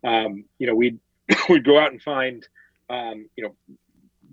um, 0.03 0.45
you 0.59 0.67
know 0.67 0.75
we'd 0.75 0.99
we'd 1.49 1.65
go 1.65 1.79
out 1.79 1.91
and 1.91 2.01
find 2.01 2.47
um, 2.89 3.29
you 3.35 3.43
know 3.43 3.55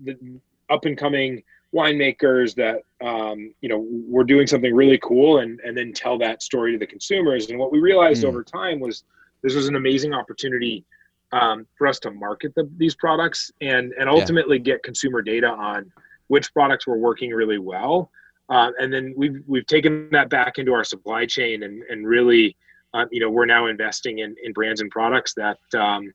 the 0.03 0.39
up 0.69 0.85
and 0.85 0.97
coming 0.97 1.43
winemakers 1.73 2.55
that 2.55 2.81
um, 3.05 3.53
you 3.61 3.69
know 3.69 3.85
were 4.07 4.23
doing 4.23 4.47
something 4.47 4.73
really 4.73 4.99
cool 5.03 5.39
and 5.39 5.59
and 5.61 5.77
then 5.77 5.93
tell 5.93 6.17
that 6.17 6.41
story 6.41 6.71
to 6.71 6.77
the 6.77 6.87
consumers. 6.87 7.49
And 7.49 7.59
what 7.59 7.71
we 7.71 7.79
realized 7.79 8.23
mm. 8.23 8.29
over 8.29 8.43
time 8.43 8.79
was 8.79 9.03
this 9.41 9.53
was 9.53 9.67
an 9.67 9.75
amazing 9.75 10.13
opportunity 10.13 10.85
um, 11.31 11.65
for 11.77 11.87
us 11.87 11.99
to 11.99 12.11
market 12.11 12.53
the, 12.55 12.69
these 12.77 12.95
products 12.95 13.51
and 13.61 13.93
and 13.99 14.09
ultimately 14.09 14.57
yeah. 14.57 14.63
get 14.63 14.83
consumer 14.83 15.21
data 15.21 15.47
on 15.47 15.91
which 16.27 16.53
products 16.53 16.87
were 16.87 16.97
working 16.97 17.31
really 17.31 17.59
well. 17.59 18.09
Uh, 18.49 18.71
and 18.79 18.93
then 18.93 19.13
we've 19.17 19.41
we've 19.47 19.65
taken 19.65 20.09
that 20.11 20.29
back 20.29 20.57
into 20.59 20.73
our 20.73 20.83
supply 20.83 21.25
chain 21.25 21.63
and 21.63 21.83
and 21.89 22.07
really, 22.07 22.55
uh, 22.93 23.05
you 23.11 23.19
know, 23.19 23.29
we're 23.29 23.45
now 23.45 23.67
investing 23.67 24.19
in 24.19 24.35
in 24.43 24.53
brands 24.53 24.81
and 24.81 24.91
products 24.91 25.33
that 25.33 25.57
um, 25.75 26.13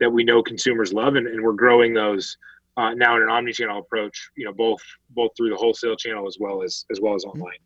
that 0.00 0.10
we 0.10 0.24
know 0.24 0.42
consumers 0.42 0.92
love, 0.92 1.14
and, 1.14 1.26
and 1.26 1.42
we're 1.42 1.52
growing 1.52 1.94
those 1.94 2.36
uh, 2.76 2.92
now 2.94 3.16
in 3.16 3.22
an 3.22 3.28
omni-channel 3.28 3.78
approach. 3.78 4.30
You 4.36 4.46
know, 4.46 4.52
both 4.52 4.80
both 5.10 5.30
through 5.36 5.50
the 5.50 5.56
wholesale 5.56 5.96
channel 5.96 6.26
as 6.26 6.38
well 6.40 6.62
as 6.62 6.84
as 6.90 7.00
well 7.00 7.14
as 7.14 7.24
mm-hmm. 7.24 7.40
online. 7.40 7.58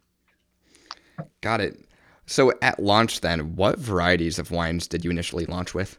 Got 1.40 1.61
it. 1.61 1.79
So 2.27 2.53
at 2.62 2.81
launch, 2.81 3.20
then, 3.20 3.55
what 3.55 3.79
varieties 3.79 4.38
of 4.38 4.51
wines 4.51 4.88
did 4.88 5.05
you 5.05 5.11
initially 5.11 5.47
launch 5.47 5.75
with? 5.75 5.99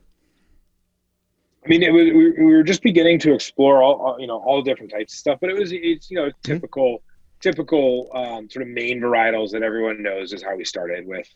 I 1.66 1.68
mean, 1.68 1.82
it 1.82 1.92
was 1.92 2.06
we, 2.06 2.32
we 2.32 2.46
were 2.46 2.64
just 2.64 2.84
beginning 2.84 3.18
to 3.20 3.34
explore 3.34 3.82
all, 3.82 4.18
you 4.20 4.28
know 4.28 4.38
all 4.38 4.62
different 4.62 4.92
types 4.92 5.14
of 5.14 5.20
stuff, 5.20 5.40
but 5.42 5.50
it 5.50 5.58
was 5.58 5.72
it's 5.72 6.12
you 6.12 6.18
know 6.18 6.28
mm-hmm. 6.28 6.42
typical 6.44 6.98
mm-hmm. 6.98 7.40
typical 7.42 8.10
um, 8.14 8.50
sort 8.50 8.64
of 8.64 8.70
main 8.70 9.02
varietals 9.02 9.52
that 9.52 9.64
everyone 9.64 10.04
knows 10.04 10.32
is 10.32 10.44
how 10.44 10.56
we 10.56 10.64
started 10.64 11.08
with 11.08 11.28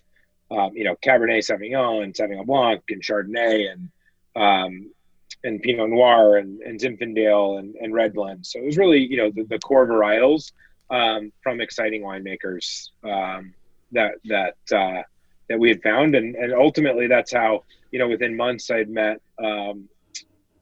um, 0.51 0.71
you 0.75 0.83
know 0.83 0.95
Cabernet 0.97 1.39
Sauvignon 1.39 2.03
and 2.03 2.13
Sauvignon 2.13 2.45
Blanc 2.45 2.83
and 2.89 3.01
Chardonnay 3.01 3.71
and 3.71 3.89
um, 4.35 4.91
and 5.43 5.61
Pinot 5.61 5.89
Noir 5.89 6.37
and, 6.37 6.61
and 6.61 6.79
Zinfandel 6.79 7.59
and, 7.59 7.75
and 7.75 7.93
Red 7.93 8.13
Blend. 8.13 8.45
So 8.45 8.59
it 8.59 8.65
was 8.65 8.77
really 8.77 8.99
you 8.99 9.17
know 9.17 9.31
the, 9.31 9.43
the 9.43 9.59
core 9.59 9.87
varietals 9.87 10.51
um, 10.91 11.31
from 11.41 11.59
exciting 11.59 12.03
winemakers 12.03 12.89
um, 13.03 13.55
that 13.93 14.15
that 14.25 14.57
uh, 14.71 15.01
that 15.47 15.59
we 15.59 15.69
had 15.69 15.81
found, 15.81 16.13
and 16.13 16.35
and 16.35 16.53
ultimately 16.53 17.07
that's 17.07 17.33
how 17.33 17.63
you 17.91 17.97
know 17.97 18.07
within 18.07 18.37
months 18.37 18.69
I'd 18.69 18.89
met 18.89 19.21
um, 19.39 19.89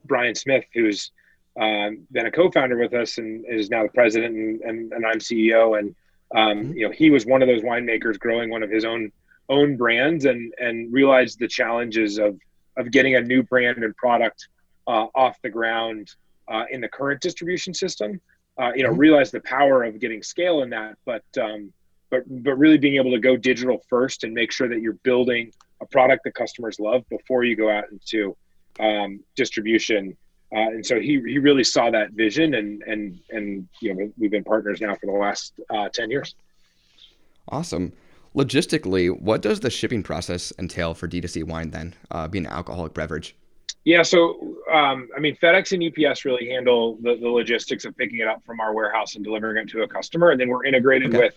Brian 0.08 0.36
Smith, 0.36 0.65
who's 0.74 1.12
um, 1.60 2.06
been 2.12 2.28
a 2.28 2.32
co-founder 2.32 2.78
with 2.78 2.93
us 2.93 3.17
and 3.17 3.46
is 3.48 3.70
now 3.70 3.84
the 3.84 3.89
president, 3.89 4.36
and, 4.36 4.62
and, 4.62 4.93
and 4.93 5.06
I'm 5.06 5.20
CEO. 5.20 5.78
And 5.78 5.96
um, 6.36 6.58
mm-hmm. 6.58 6.78
you 6.78 6.88
know, 6.88 6.93
he 6.93 7.10
was 7.10 7.26
one 7.26 7.41
of 7.41 7.48
those 7.48 7.62
winemakers 7.62 8.20
growing 8.20 8.50
one 8.50 8.63
of 8.63 8.70
his 8.70 8.86
own 8.86 9.12
own 9.50 9.78
brands, 9.78 10.26
and 10.26 10.54
and 10.60 10.91
realized 10.93 11.39
the 11.39 11.48
challenges 11.48 12.17
of 12.17 12.39
of 12.78 12.91
getting 12.91 13.15
a 13.15 13.22
new 13.22 13.43
brand 13.43 13.84
and 13.84 13.96
product 13.96 14.48
uh, 14.88 15.08
off 15.15 15.41
the 15.41 15.50
ground 15.50 16.10
uh, 16.48 16.65
in 16.70 16.82
the 16.82 16.88
current 16.88 17.22
distribution 17.22 17.74
system. 17.74 18.22
Uh, 18.60 18.72
you 18.76 18.84
know, 18.84 18.89
mm-hmm. 18.89 19.00
realize 19.00 19.32
the 19.32 19.41
power 19.41 19.84
of 19.84 20.00
getting 20.00 20.22
scale 20.24 20.62
in 20.63 20.70
that, 20.70 20.96
but 21.06 21.24
um, 21.41 21.72
but 22.10 22.24
but 22.43 22.58
really 22.58 22.78
being 22.78 22.96
able 22.96 23.12
to 23.12 23.20
go 23.20 23.36
digital 23.36 23.82
first 23.89 24.24
and 24.24 24.34
make 24.34 24.52
sure 24.52 24.67
that 24.67 24.82
you're 24.82 25.00
building 25.04 25.52
a 25.82 25.86
product 25.86 26.24
that 26.24 26.34
customers 26.34 26.80
love 26.80 27.04
before 27.10 27.43
you 27.43 27.56
go 27.56 27.70
out 27.70 27.86
into 27.91 28.36
um, 28.80 29.20
distribution. 29.36 30.16
Uh, 30.54 30.72
and 30.72 30.86
so 30.86 31.00
he, 31.00 31.22
he 31.26 31.40
really 31.40 31.63
saw 31.63 31.92
that 31.92 32.12
vision 32.12 32.54
and, 32.54 32.82
and, 32.84 33.20
and, 33.32 33.68
you 33.82 33.94
know, 33.94 34.12
we've 34.18 34.32
been 34.32 34.44
partners 34.44 34.80
now 34.80 34.96
for 34.96 35.06
the 35.08 35.12
last 35.12 35.60
uh, 35.70 35.90
10 35.90 36.10
years. 36.10 36.36
Awesome. 37.50 37.92
Logistically, 38.36 39.10
what 39.20 39.42
does 39.42 39.60
the 39.60 39.70
shipping 39.70 40.04
process 40.04 40.54
entail 40.60 40.94
for 40.94 41.08
D2C 41.08 41.44
wine 41.44 41.72
then, 41.72 41.96
uh, 42.12 42.28
being 42.28 42.46
an 42.46 42.52
alcoholic 42.52 42.94
beverage? 42.94 43.36
Yeah, 43.84 44.04
so 44.04 44.58
um, 44.72 45.08
I 45.16 45.20
mean, 45.20 45.38
FedEx 45.38 45.72
and 45.72 45.82
UPS 45.82 46.26
really 46.26 46.50
handle 46.50 46.98
the, 47.02 47.16
the 47.16 47.30
logistics 47.30 47.86
of 47.86 47.96
picking 47.96 48.20
it 48.20 48.28
up 48.28 48.44
from 48.46 48.60
our 48.60 48.74
warehouse 48.74 49.16
and 49.16 49.24
delivering 49.24 49.63
it 49.63 49.70
to 49.70 49.84
a 49.84 49.88
customer, 49.88 50.32
and 50.32 50.40
then 50.40 50.50
we're 50.50 50.66
integrated 50.66 51.16
okay. 51.16 51.26
with 51.26 51.36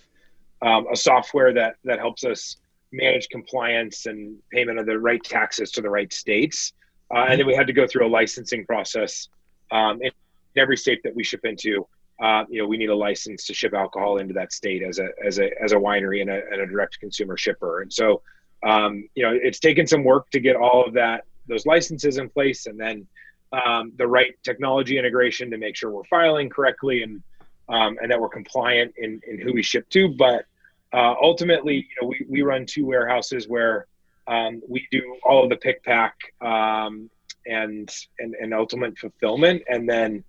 um, 0.62 0.87
a 0.92 0.96
software 0.96 1.53
that 1.55 1.76
that 1.85 2.00
helps 2.00 2.24
us 2.24 2.57
manage 2.92 3.29
compliance 3.29 4.07
and 4.07 4.37
payment 4.53 4.79
of 4.79 4.87
the 4.87 4.98
right 4.98 5.22
taxes 5.22 5.70
to 5.70 5.81
the 5.81 5.88
right 5.88 6.12
states. 6.12 6.72
Uh, 7.14 7.27
and 7.29 7.40
then 7.40 7.46
we 7.46 7.55
had 7.55 7.66
to 7.66 7.73
go 7.73 7.87
through 7.87 8.07
a 8.07 8.09
licensing 8.09 8.64
process. 8.66 9.29
Um, 9.73 10.01
in 10.03 10.11
every 10.57 10.77
state 10.77 11.01
that 11.05 11.14
we 11.14 11.23
ship 11.23 11.40
into, 11.44 11.87
uh, 12.20 12.44
you 12.49 12.61
know, 12.61 12.68
we 12.68 12.77
need 12.77 12.90
a 12.90 12.94
license 12.94 13.46
to 13.46 13.55
ship 13.55 13.73
alcohol 13.73 14.18
into 14.18 14.35
that 14.35 14.53
state 14.53 14.83
as 14.83 14.99
a 14.99 15.09
as 15.25 15.38
a 15.38 15.51
as 15.62 15.73
a 15.73 15.77
winery 15.77 16.20
and 16.20 16.31
a, 16.31 16.42
and 16.53 16.61
a 16.61 16.66
direct 16.66 17.01
consumer 17.01 17.37
shipper. 17.37 17.83
And 17.83 17.92
so, 17.92 18.23
um, 18.62 19.09
you 19.14 19.23
know, 19.23 19.33
it's 19.33 19.59
taken 19.59 19.87
some 19.87 20.05
work 20.05 20.31
to 20.31 20.40
get 20.40 20.57
all 20.57 20.85
of 20.85 20.94
that 20.94 21.25
those 21.46 21.66
licenses 21.66 22.18
in 22.18 22.29
place, 22.29 22.66
and 22.66 22.79
then 22.79 23.07
um, 23.53 23.92
the 23.96 24.07
right 24.07 24.35
technology 24.44 24.99
integration 24.99 25.51
to 25.51 25.59
make 25.59 25.77
sure 25.77 25.90
we're 25.90 26.05
filing 26.05 26.49
correctly 26.49 27.03
and 27.03 27.23
um, 27.68 27.99
and 28.03 28.11
that 28.11 28.20
we're 28.20 28.29
compliant 28.29 28.92
in 28.99 29.20
in 29.27 29.38
who 29.38 29.53
we 29.53 29.62
ship 29.62 29.88
to. 29.90 30.09
But 30.09 30.44
uh, 30.92 31.14
ultimately, 31.23 31.77
you 31.77 32.03
know, 32.03 32.09
we 32.09 32.27
we 32.29 32.42
run 32.42 32.66
two 32.66 32.85
warehouses 32.85 33.49
where 33.49 33.87
um, 34.30 34.62
we 34.68 34.86
do 34.90 35.16
all 35.24 35.42
of 35.42 35.50
the 35.50 35.56
pick 35.56 35.82
pack 35.84 36.14
um, 36.40 37.10
and, 37.46 37.90
and 38.18 38.34
and 38.40 38.54
ultimate 38.54 38.96
fulfillment, 38.96 39.62
and 39.68 39.88
then 39.88 40.24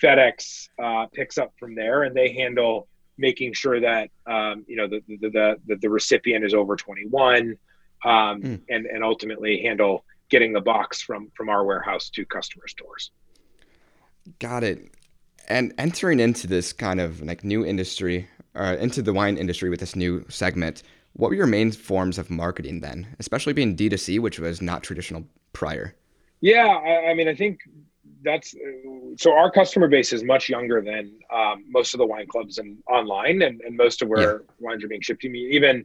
FedEx 0.00 0.68
uh, 0.82 1.06
picks 1.12 1.36
up 1.36 1.52
from 1.58 1.74
there, 1.74 2.04
and 2.04 2.16
they 2.16 2.32
handle 2.32 2.86
making 3.18 3.52
sure 3.52 3.80
that 3.80 4.10
um, 4.26 4.64
you 4.68 4.76
know 4.76 4.86
the 4.86 5.02
the, 5.08 5.58
the 5.66 5.76
the 5.76 5.90
recipient 5.90 6.44
is 6.44 6.54
over 6.54 6.76
21, 6.76 7.56
mm. 8.04 8.60
and 8.68 8.86
and 8.86 9.04
ultimately 9.04 9.62
handle 9.62 10.04
getting 10.30 10.52
the 10.52 10.60
box 10.60 11.02
from 11.02 11.30
from 11.36 11.48
our 11.48 11.64
warehouse 11.64 12.08
to 12.10 12.24
customer 12.24 12.68
stores. 12.68 13.10
Got 14.38 14.64
it. 14.64 14.94
And 15.48 15.74
entering 15.78 16.20
into 16.20 16.46
this 16.46 16.72
kind 16.72 17.00
of 17.00 17.20
like 17.22 17.42
new 17.42 17.64
industry, 17.64 18.28
uh, 18.54 18.76
into 18.78 19.02
the 19.02 19.12
wine 19.12 19.36
industry 19.36 19.68
with 19.68 19.80
this 19.80 19.96
new 19.96 20.24
segment, 20.28 20.84
what 21.14 21.30
were 21.30 21.36
your 21.36 21.46
main 21.46 21.72
forms 21.72 22.18
of 22.18 22.30
marketing 22.30 22.80
then, 22.80 23.14
especially 23.18 23.52
being 23.52 23.76
D2C, 23.76 24.20
which 24.20 24.38
was 24.38 24.62
not 24.62 24.82
traditional 24.82 25.24
prior? 25.52 25.94
Yeah, 26.40 26.66
I, 26.66 27.10
I 27.10 27.14
mean, 27.14 27.28
I 27.28 27.34
think 27.34 27.60
that's 28.22 28.54
so 29.16 29.32
our 29.32 29.50
customer 29.50 29.88
base 29.88 30.12
is 30.12 30.22
much 30.22 30.48
younger 30.48 30.80
than 30.80 31.12
um, 31.34 31.64
most 31.68 31.94
of 31.94 31.98
the 31.98 32.06
wine 32.06 32.26
clubs 32.26 32.58
and 32.58 32.78
online 32.88 33.42
and, 33.42 33.60
and 33.62 33.76
most 33.76 34.02
of 34.02 34.08
where 34.08 34.32
yeah. 34.32 34.38
wines 34.58 34.84
are 34.84 34.88
being 34.88 35.00
shipped 35.00 35.22
to 35.22 35.28
me. 35.28 35.38
Even, 35.50 35.84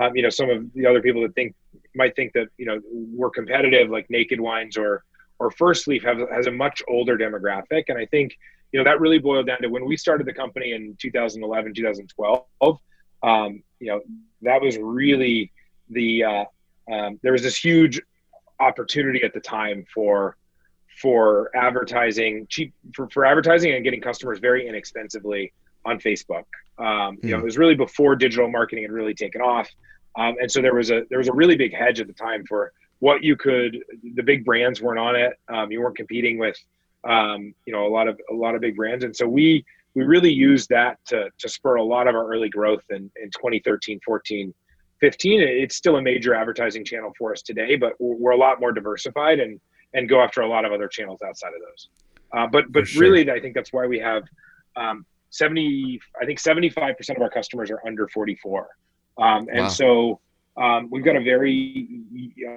um, 0.00 0.14
you 0.16 0.22
know, 0.22 0.30
some 0.30 0.48
of 0.48 0.72
the 0.74 0.86
other 0.86 1.02
people 1.02 1.22
that 1.22 1.34
think 1.34 1.54
might 1.94 2.16
think 2.16 2.32
that, 2.32 2.48
you 2.56 2.66
know, 2.66 2.80
we're 2.90 3.30
competitive 3.30 3.90
like 3.90 4.08
Naked 4.10 4.40
Wines 4.40 4.76
or, 4.76 5.04
or 5.38 5.50
First 5.50 5.86
Leaf 5.88 6.02
have, 6.04 6.18
has 6.32 6.46
a 6.46 6.50
much 6.50 6.82
older 6.88 7.18
demographic. 7.18 7.84
And 7.88 7.98
I 7.98 8.06
think, 8.06 8.36
you 8.72 8.78
know, 8.78 8.84
that 8.84 9.00
really 9.00 9.18
boiled 9.18 9.46
down 9.46 9.60
to 9.62 9.68
when 9.68 9.84
we 9.84 9.96
started 9.96 10.26
the 10.26 10.32
company 10.32 10.72
in 10.72 10.96
2011, 11.00 11.74
2012, 11.74 12.78
um, 13.22 13.62
you 13.78 13.88
know, 13.88 14.00
that 14.42 14.60
was 14.60 14.76
really 14.78 15.52
the 15.90 16.24
uh, 16.24 16.44
um, 16.90 17.18
there 17.22 17.32
was 17.32 17.42
this 17.42 17.56
huge 17.56 18.00
opportunity 18.60 19.22
at 19.22 19.34
the 19.34 19.40
time 19.40 19.84
for 19.92 20.36
for 21.00 21.50
advertising 21.56 22.46
cheap 22.48 22.74
for, 22.94 23.08
for 23.10 23.24
advertising 23.24 23.72
and 23.72 23.84
getting 23.84 24.00
customers 24.00 24.38
very 24.38 24.68
inexpensively 24.68 25.52
on 25.84 25.98
Facebook. 25.98 26.44
Um, 26.78 27.18
you 27.22 27.30
know, 27.30 27.36
hmm. 27.36 27.42
it 27.42 27.44
was 27.44 27.58
really 27.58 27.74
before 27.74 28.16
digital 28.16 28.50
marketing 28.50 28.84
had 28.84 28.92
really 28.92 29.14
taken 29.14 29.40
off, 29.40 29.68
um, 30.16 30.36
and 30.40 30.50
so 30.50 30.60
there 30.60 30.74
was 30.74 30.90
a 30.90 31.02
there 31.10 31.18
was 31.18 31.28
a 31.28 31.32
really 31.32 31.56
big 31.56 31.74
hedge 31.74 32.00
at 32.00 32.06
the 32.06 32.12
time 32.12 32.44
for 32.46 32.72
what 32.98 33.22
you 33.22 33.36
could. 33.36 33.78
The 34.14 34.22
big 34.22 34.44
brands 34.44 34.80
weren't 34.80 34.98
on 34.98 35.16
it. 35.16 35.32
Um, 35.48 35.70
you 35.70 35.80
weren't 35.80 35.96
competing 35.96 36.38
with, 36.38 36.56
um, 37.02 37.52
you 37.66 37.72
know, 37.72 37.86
a 37.86 37.92
lot 37.92 38.08
of 38.08 38.20
a 38.30 38.34
lot 38.34 38.54
of 38.54 38.60
big 38.60 38.76
brands, 38.76 39.04
and 39.04 39.14
so 39.14 39.26
we 39.26 39.64
we 39.94 40.04
really 40.04 40.32
used 40.32 40.68
that 40.70 40.98
to 41.06 41.28
to 41.38 41.48
spur 41.48 41.76
a 41.76 41.84
lot 41.84 42.08
of 42.08 42.14
our 42.14 42.26
early 42.32 42.48
growth 42.48 42.84
in 42.90 43.10
in 43.16 43.30
2013, 43.30 44.00
14. 44.04 44.54
15 45.00 45.40
it's 45.42 45.74
still 45.74 45.96
a 45.96 46.02
major 46.02 46.32
advertising 46.32 46.84
channel 46.84 47.12
for 47.18 47.32
us 47.32 47.42
today 47.42 47.74
but 47.74 47.94
we're 47.98 48.30
a 48.30 48.36
lot 48.36 48.60
more 48.60 48.70
diversified 48.70 49.40
and 49.40 49.60
and 49.94 50.08
go 50.08 50.22
after 50.22 50.42
a 50.42 50.48
lot 50.48 50.64
of 50.64 50.70
other 50.70 50.86
channels 50.86 51.18
outside 51.26 51.48
of 51.48 51.60
those 51.60 51.88
uh, 52.38 52.46
but 52.46 52.70
but 52.70 52.86
sure. 52.86 53.02
really 53.02 53.28
i 53.28 53.40
think 53.40 53.52
that's 53.52 53.72
why 53.72 53.84
we 53.84 53.98
have 53.98 54.22
um, 54.76 55.04
70 55.30 56.00
i 56.20 56.24
think 56.24 56.38
75% 56.38 57.16
of 57.16 57.20
our 57.20 57.28
customers 57.28 57.68
are 57.68 57.80
under 57.84 58.06
44 58.08 58.68
um, 59.18 59.48
and 59.48 59.62
wow. 59.62 59.68
so 59.68 60.20
um, 60.56 60.88
we've 60.90 61.04
got 61.04 61.16
a 61.16 61.20
very 61.20 61.88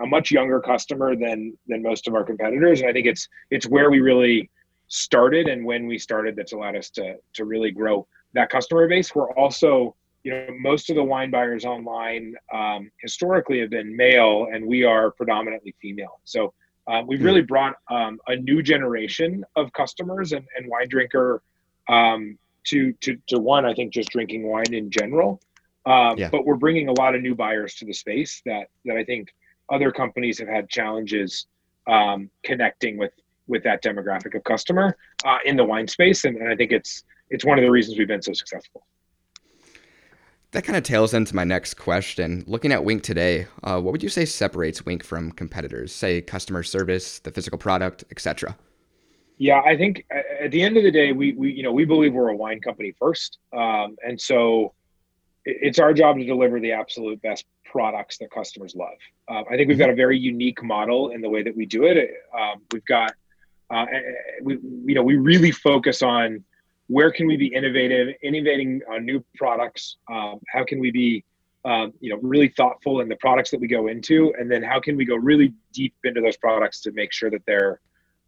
a 0.03 0.05
much 0.05 0.29
younger 0.29 0.59
customer 0.59 1.15
than 1.15 1.57
than 1.67 1.81
most 1.81 2.07
of 2.07 2.13
our 2.13 2.23
competitors 2.23 2.79
and 2.79 2.87
i 2.87 2.93
think 2.93 3.07
it's 3.07 3.27
it's 3.49 3.65
where 3.65 3.89
we 3.89 4.01
really 4.01 4.51
started 4.87 5.47
and 5.47 5.65
when 5.65 5.87
we 5.87 5.97
started 5.97 6.35
that's 6.35 6.53
allowed 6.53 6.75
us 6.75 6.89
to 6.89 7.15
to 7.33 7.45
really 7.45 7.71
grow 7.71 8.07
that 8.33 8.49
customer 8.49 8.87
base 8.87 9.15
we're 9.15 9.31
also 9.31 9.95
you 10.25 10.31
know, 10.31 10.47
most 10.59 10.89
of 10.89 10.95
the 10.95 11.03
wine 11.03 11.29
buyers 11.29 11.65
online 11.65 12.33
um, 12.51 12.91
historically 12.99 13.59
have 13.59 13.69
been 13.69 13.95
male, 13.95 14.47
and 14.51 14.65
we 14.65 14.83
are 14.83 15.11
predominantly 15.11 15.75
female. 15.79 16.19
So 16.23 16.51
uh, 16.87 17.03
we've 17.05 17.23
really 17.23 17.41
hmm. 17.41 17.45
brought 17.45 17.75
um, 17.91 18.19
a 18.27 18.35
new 18.35 18.63
generation 18.63 19.45
of 19.55 19.71
customers 19.73 20.31
and, 20.31 20.43
and 20.57 20.67
wine 20.67 20.89
drinker 20.89 21.43
um, 21.87 22.39
to, 22.65 22.91
to 23.01 23.17
to 23.27 23.37
one. 23.37 23.65
I 23.65 23.75
think 23.75 23.93
just 23.93 24.09
drinking 24.09 24.47
wine 24.47 24.73
in 24.73 24.89
general. 24.89 25.39
Um, 25.85 26.17
yeah. 26.17 26.29
But 26.31 26.45
we're 26.45 26.55
bringing 26.55 26.89
a 26.89 26.93
lot 26.93 27.13
of 27.13 27.21
new 27.21 27.35
buyers 27.35 27.75
to 27.75 27.85
the 27.85 27.93
space 27.93 28.41
that 28.47 28.69
that 28.85 28.97
I 28.97 29.03
think 29.03 29.29
other 29.71 29.91
companies 29.91 30.39
have 30.39 30.47
had 30.47 30.67
challenges 30.69 31.45
um, 31.87 32.31
connecting 32.43 32.97
with 32.97 33.11
with 33.47 33.63
that 33.63 33.83
demographic 33.83 34.35
of 34.35 34.43
customer 34.43 34.97
uh, 35.25 35.37
in 35.45 35.55
the 35.55 35.63
wine 35.63 35.87
space, 35.87 36.25
and, 36.25 36.37
and 36.37 36.49
I 36.49 36.55
think 36.55 36.71
it's 36.71 37.03
it's 37.29 37.45
one 37.45 37.57
of 37.57 37.63
the 37.63 37.71
reasons 37.71 37.97
we've 37.97 38.07
been 38.07 38.21
so 38.21 38.33
successful. 38.33 38.85
That 40.51 40.63
kind 40.63 40.77
of 40.77 40.83
tails 40.83 41.13
into 41.13 41.35
my 41.35 41.43
next 41.43 41.73
question. 41.73 42.43
Looking 42.47 42.71
at 42.71 42.85
Winc 42.85 43.03
today, 43.03 43.47
uh, 43.63 43.81
what 43.81 43.91
would 43.91 44.03
you 44.03 44.09
say 44.09 44.23
separates 44.23 44.85
Winc 44.85 45.03
from 45.03 45.31
competitors? 45.31 45.93
Say 45.93 46.21
customer 46.21 46.63
service, 46.63 47.19
the 47.19 47.31
physical 47.31 47.57
product, 47.57 48.05
etc. 48.09 48.55
Yeah, 49.37 49.59
I 49.65 49.75
think 49.75 50.05
at 50.09 50.51
the 50.51 50.61
end 50.61 50.77
of 50.77 50.83
the 50.83 50.91
day, 50.91 51.11
we, 51.11 51.33
we 51.33 51.51
you 51.51 51.63
know 51.63 51.71
we 51.71 51.85
believe 51.85 52.13
we're 52.13 52.29
a 52.29 52.35
wine 52.35 52.61
company 52.61 52.93
first, 52.97 53.39
um, 53.53 53.97
and 54.05 54.19
so 54.19 54.73
it's 55.45 55.77
our 55.77 55.93
job 55.93 56.17
to 56.17 56.25
deliver 56.25 56.59
the 56.59 56.71
absolute 56.71 57.21
best 57.21 57.45
products 57.65 58.17
that 58.17 58.31
customers 58.31 58.75
love. 58.75 58.97
Uh, 59.27 59.43
I 59.51 59.57
think 59.57 59.67
we've 59.67 59.77
got 59.77 59.89
a 59.89 59.95
very 59.95 60.17
unique 60.17 60.63
model 60.63 61.09
in 61.09 61.21
the 61.21 61.29
way 61.29 61.43
that 61.43 61.55
we 61.55 61.65
do 61.65 61.83
it. 61.83 62.09
Um, 62.33 62.61
we've 62.71 62.85
got 62.85 63.13
uh, 63.69 63.85
we 64.41 64.59
you 64.85 64.95
know 64.95 65.03
we 65.03 65.15
really 65.15 65.51
focus 65.51 66.01
on 66.01 66.43
where 66.87 67.11
can 67.11 67.27
we 67.27 67.35
be 67.35 67.47
innovative, 67.47 68.15
innovating 68.21 68.81
on 68.91 69.05
new 69.05 69.23
products? 69.35 69.97
Um, 70.11 70.39
how 70.53 70.63
can 70.63 70.79
we 70.79 70.91
be, 70.91 71.25
um, 71.65 71.93
you 71.99 72.11
know, 72.11 72.19
really 72.21 72.49
thoughtful 72.49 73.01
in 73.01 73.09
the 73.09 73.15
products 73.15 73.49
that 73.51 73.59
we 73.59 73.67
go 73.67 73.87
into, 73.87 74.33
and 74.37 74.51
then 74.51 74.61
how 74.61 74.79
can 74.79 74.95
we 74.95 75.05
go 75.05 75.15
really 75.15 75.53
deep 75.73 75.95
into 76.03 76.21
those 76.21 76.37
products 76.37 76.81
to 76.81 76.91
make 76.91 77.11
sure 77.11 77.31
that 77.31 77.41
they're 77.47 77.79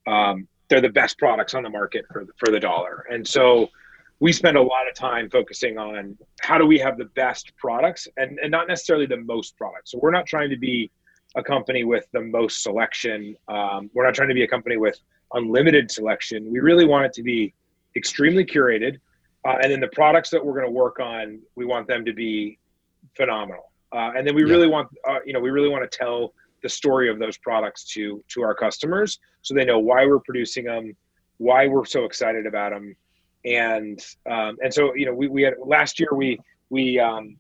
um, 0.08 0.48
they're 0.70 0.82
the 0.82 0.90
best 0.90 1.18
products 1.18 1.54
on 1.54 1.64
the 1.64 1.70
market 1.70 2.06
for 2.12 2.26
the, 2.26 2.32
for 2.38 2.52
the 2.52 2.60
dollar. 2.60 3.06
And 3.10 3.26
so 3.26 3.70
we 4.20 4.34
spend 4.34 4.58
a 4.58 4.62
lot 4.62 4.88
of 4.90 4.96
time 4.96 5.30
focusing 5.30 5.78
on 5.78 6.18
how 6.42 6.58
do 6.58 6.66
we 6.66 6.80
have 6.80 6.98
the 6.98 7.06
best 7.16 7.54
products 7.58 8.08
and, 8.18 8.40
and 8.40 8.52
not 8.52 8.68
necessarily 8.68 9.06
the 9.06 9.18
most 9.18 9.58
products. 9.58 9.92
So 9.92 10.00
we're 10.02 10.12
not 10.12 10.26
trying 10.26 10.50
to 10.50 10.58
be 10.58 10.92
a 11.36 11.44
company 11.44 11.84
with 11.84 12.06
the 12.14 12.22
most 12.22 12.64
selection. 12.64 13.36
Um, 13.48 13.90
we're 13.94 14.06
not 14.06 14.16
trying 14.16 14.30
to 14.30 14.34
be 14.34 14.44
a 14.44 14.48
company 14.48 14.78
with 14.78 15.00
unlimited 15.34 15.92
selection. 15.92 16.52
We 16.52 16.60
really 16.60 16.86
want 16.86 17.06
it 17.06 17.14
to 17.14 17.24
be 17.24 17.54
extremely 17.96 18.46
curated. 18.46 19.00
Uh, 19.46 19.56
and 19.62 19.72
then 19.72 19.80
the 19.80 19.90
products 19.90 20.30
that 20.30 20.44
we're 20.44 20.54
going 20.54 20.66
to 20.66 20.72
work 20.72 21.00
on, 21.00 21.40
we 21.56 21.66
want 21.66 21.88
them 21.88 22.04
to 22.06 22.14
be 22.14 22.58
phenomenal. 23.16 23.72
Uh, 23.94 24.12
and 24.16 24.28
then 24.28 24.36
we 24.36 24.44
yeah. 24.44 24.52
really 24.52 24.68
want, 24.68 24.90
uh, 25.08 25.20
you 25.26 25.34
know, 25.34 25.40
we 25.40 25.50
really 25.50 25.70
want 25.70 25.90
to 25.90 25.98
tell 25.98 26.34
the 26.64 26.70
story 26.70 27.10
of 27.10 27.20
those 27.20 27.38
products 27.38 27.84
to 27.84 28.24
to 28.30 28.42
our 28.42 28.54
customers, 28.54 29.20
so 29.42 29.54
they 29.54 29.64
know 29.64 29.80
why 29.80 30.06
we're 30.06 30.20
producing 30.20 30.66
them, 30.66 30.96
why 31.38 31.68
we're 31.68 31.86
so 31.86 32.04
excited 32.04 32.46
about 32.46 32.72
them, 32.72 32.96
and 33.46 34.04
um, 34.30 34.58
and 34.64 34.74
so 34.74 34.94
you 34.96 35.06
know, 35.06 35.14
we, 35.14 35.28
we 35.28 35.44
had 35.44 35.54
last 35.64 36.00
year 36.00 36.10
we 36.14 36.40
we 36.70 37.00
um, 37.00 37.38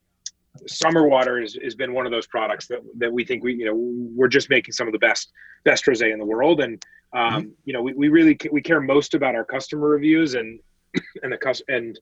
summer 0.67 1.07
water 1.07 1.41
has, 1.41 1.57
has 1.63 1.75
been 1.75 1.93
one 1.93 2.05
of 2.05 2.11
those 2.11 2.27
products 2.27 2.67
that, 2.67 2.79
that 2.97 3.11
we 3.11 3.25
think 3.25 3.43
we 3.43 3.55
you 3.55 3.65
know 3.65 3.75
we're 4.15 4.27
just 4.27 4.49
making 4.49 4.71
some 4.71 4.87
of 4.87 4.93
the 4.93 4.99
best 4.99 5.31
best 5.63 5.85
rosé 5.85 6.13
in 6.13 6.19
the 6.19 6.25
world 6.25 6.61
and 6.61 6.83
um, 7.13 7.33
mm-hmm. 7.33 7.49
you 7.65 7.73
know 7.73 7.81
we, 7.81 7.93
we 7.93 8.09
really 8.09 8.37
we 8.51 8.61
care 8.61 8.81
most 8.81 9.13
about 9.13 9.35
our 9.35 9.45
customer 9.45 9.89
reviews 9.89 10.35
and 10.35 10.59
and 11.23 11.31
the 11.31 11.63
and 11.69 11.99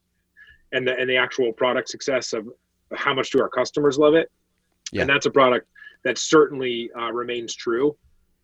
and 0.72 0.88
the 0.88 0.98
and 0.98 1.10
the 1.10 1.18
actual 1.18 1.52
product 1.54 1.90
success 1.90 2.34
of 2.34 2.48
how 2.94 3.14
much 3.14 3.32
do 3.32 3.42
our 3.42 3.50
customers 3.50 3.98
love 3.98 4.14
it 4.14 4.32
yeah. 4.92 5.02
and 5.02 5.10
that's 5.10 5.26
a 5.26 5.32
product 5.32 5.68
that 6.04 6.18
certainly 6.18 6.90
uh, 6.98 7.12
remains 7.12 7.54
true 7.56 7.96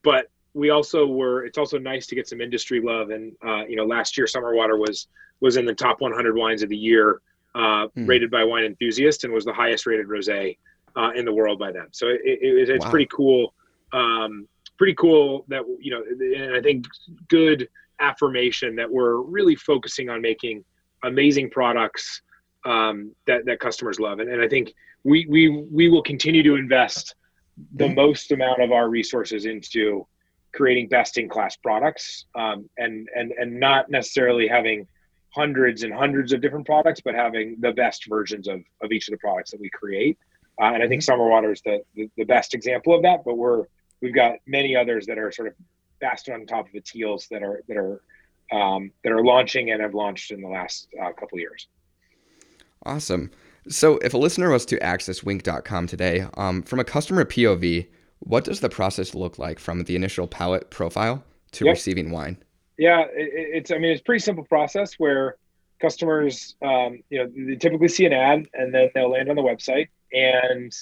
but 0.04 0.28
we 0.54 0.70
also 0.70 1.06
were 1.06 1.46
it's 1.46 1.58
also 1.58 1.78
nice 1.78 2.08
to 2.08 2.16
get 2.16 2.28
some 2.28 2.42
industry 2.42 2.82
love 2.82 3.10
and 3.12 3.34
uh, 3.46 3.64
you 3.66 3.76
know 3.76 3.86
last 3.86 4.18
year 4.18 4.28
summer 4.28 4.54
water 4.54 4.78
was 4.78 5.08
was 5.40 5.58
in 5.58 5.66
the 5.66 5.74
top 5.74 6.02
100 6.02 6.36
wines 6.36 6.64
of 6.64 6.70
the 6.70 6.78
year 6.78 7.22
uh, 7.56 7.88
mm. 7.88 8.08
rated 8.08 8.32
by 8.32 8.44
Wine 8.44 8.64
Enthusiast 8.64 9.24
and 9.24 9.34
was 9.34 9.46
the 9.46 9.54
highest 9.54 9.86
rated 9.86 10.08
rosé 10.08 10.58
uh, 10.96 11.12
in 11.16 11.26
the 11.26 11.34
world 11.34 11.60
by 11.60 11.72
them. 11.72 11.88
So 11.92 12.08
it, 12.08 12.22
it, 12.24 12.70
it's 12.70 12.86
wow. 12.86 12.92
pretty 12.92 13.08
cool. 13.08 13.54
Um, 13.94 14.48
pretty 14.82 14.96
cool 14.96 15.46
that 15.48 15.62
you 15.80 15.92
know, 15.92 16.02
and 16.44 16.56
I 16.56 16.60
think 16.60 16.88
good 17.28 17.70
affirmation 18.00 18.76
that 18.78 18.90
we're 18.90 19.18
really 19.18 19.56
focusing 19.56 20.10
on 20.10 20.24
making 20.24 20.66
amazing 21.04 21.52
products 21.52 22.24
um, 22.66 23.16
that 23.28 23.46
that 23.46 23.60
customers 23.60 24.00
love, 24.00 24.18
and, 24.18 24.28
and 24.28 24.42
I 24.42 24.48
think 24.48 24.74
we 25.04 25.28
we 25.30 25.50
we 25.50 25.88
will 25.88 26.02
continue 26.02 26.42
to 26.42 26.56
invest 26.56 27.14
the 27.76 27.90
mm. 27.90 27.96
most 27.96 28.32
amount 28.32 28.60
of 28.60 28.72
our 28.72 28.90
resources 28.90 29.46
into 29.46 30.08
creating 30.52 30.90
best 30.90 31.20
in 31.20 31.30
class 31.30 31.56
products 31.58 32.26
um, 32.34 32.68
and 32.80 33.08
and 33.16 33.34
and 33.34 33.60
not 33.60 33.88
necessarily 33.92 34.48
having 34.48 34.88
hundreds 35.30 35.84
and 35.84 35.94
hundreds 35.94 36.34
of 36.34 36.42
different 36.42 36.66
products, 36.66 37.02
but 37.06 37.14
having 37.14 37.56
the 37.60 37.72
best 37.72 38.08
versions 38.10 38.48
of, 38.48 38.62
of 38.82 38.92
each 38.92 39.08
of 39.10 39.12
the 39.12 39.20
products 39.20 39.52
that 39.52 39.62
we 39.62 39.70
create. 39.70 40.18
Uh, 40.60 40.74
and 40.74 40.82
I 40.82 40.88
think 40.88 41.04
mm-hmm. 41.04 41.12
Summer 41.12 41.30
Water 41.30 41.52
is 41.52 41.62
the, 41.62 41.84
the, 41.94 42.10
the 42.18 42.24
best 42.24 42.56
example 42.56 42.96
of 42.96 43.04
that. 43.04 43.20
But 43.24 43.38
we're 43.38 43.66
we've 44.02 44.16
got 44.16 44.38
many 44.46 44.76
others 44.76 45.06
that 45.08 45.18
are 45.18 45.32
sort 45.32 45.50
of 45.50 45.54
faster 46.00 46.34
on 46.34 46.46
top 46.46 46.68
of 46.68 46.74
the 46.74 46.82
teals 46.82 47.28
that 47.32 47.44
are 47.44 47.64
that 47.68 47.78
are 47.78 48.02
um, 48.52 48.92
that 49.04 49.12
are 49.12 49.24
launching 49.24 49.72
and 49.72 49.82
have 49.82 49.94
launched 49.94 50.32
in 50.32 50.42
the 50.42 50.48
last 50.48 50.88
uh, 51.02 51.12
couple 51.14 51.40
years. 51.40 51.68
Awesome. 52.86 53.32
So, 53.70 53.98
if 54.00 54.14
a 54.14 54.18
listener 54.18 54.50
was 54.50 54.66
to 54.68 54.84
access 54.84 55.22
winc.com 55.22 55.88
today, 55.88 56.26
um, 56.36 56.64
from 56.64 56.80
a 56.80 56.84
customer 56.84 57.24
POV, 57.24 57.88
what 58.20 58.44
does 58.44 58.60
the 58.60 58.70
process 58.70 59.14
look 59.14 59.38
like 59.38 59.60
from 59.60 59.84
the 59.84 59.96
initial 59.96 60.28
palate 60.28 60.72
profile 60.72 61.24
to 61.52 61.66
yep. 61.66 61.74
receiving 61.74 62.12
wine? 62.12 62.38
Yeah, 62.78 63.02
it, 63.02 63.10
it's 63.14 63.72
I 63.72 63.78
mean 63.78 63.92
it's 63.92 64.02
a 64.02 64.04
pretty 64.04 64.24
simple 64.24 64.44
process 64.44 64.96
where 64.96 65.38
customers 65.80 66.56
um, 66.62 67.02
you 67.10 67.20
know 67.20 67.32
they 67.36 67.56
typically 67.56 67.88
see 67.88 68.06
an 68.06 68.14
ad 68.14 68.48
and 68.54 68.74
then 68.74 68.90
they'll 68.94 69.12
land 69.12 69.30
on 69.30 69.36
the 69.36 69.44
website 69.44 69.90
and 70.12 70.74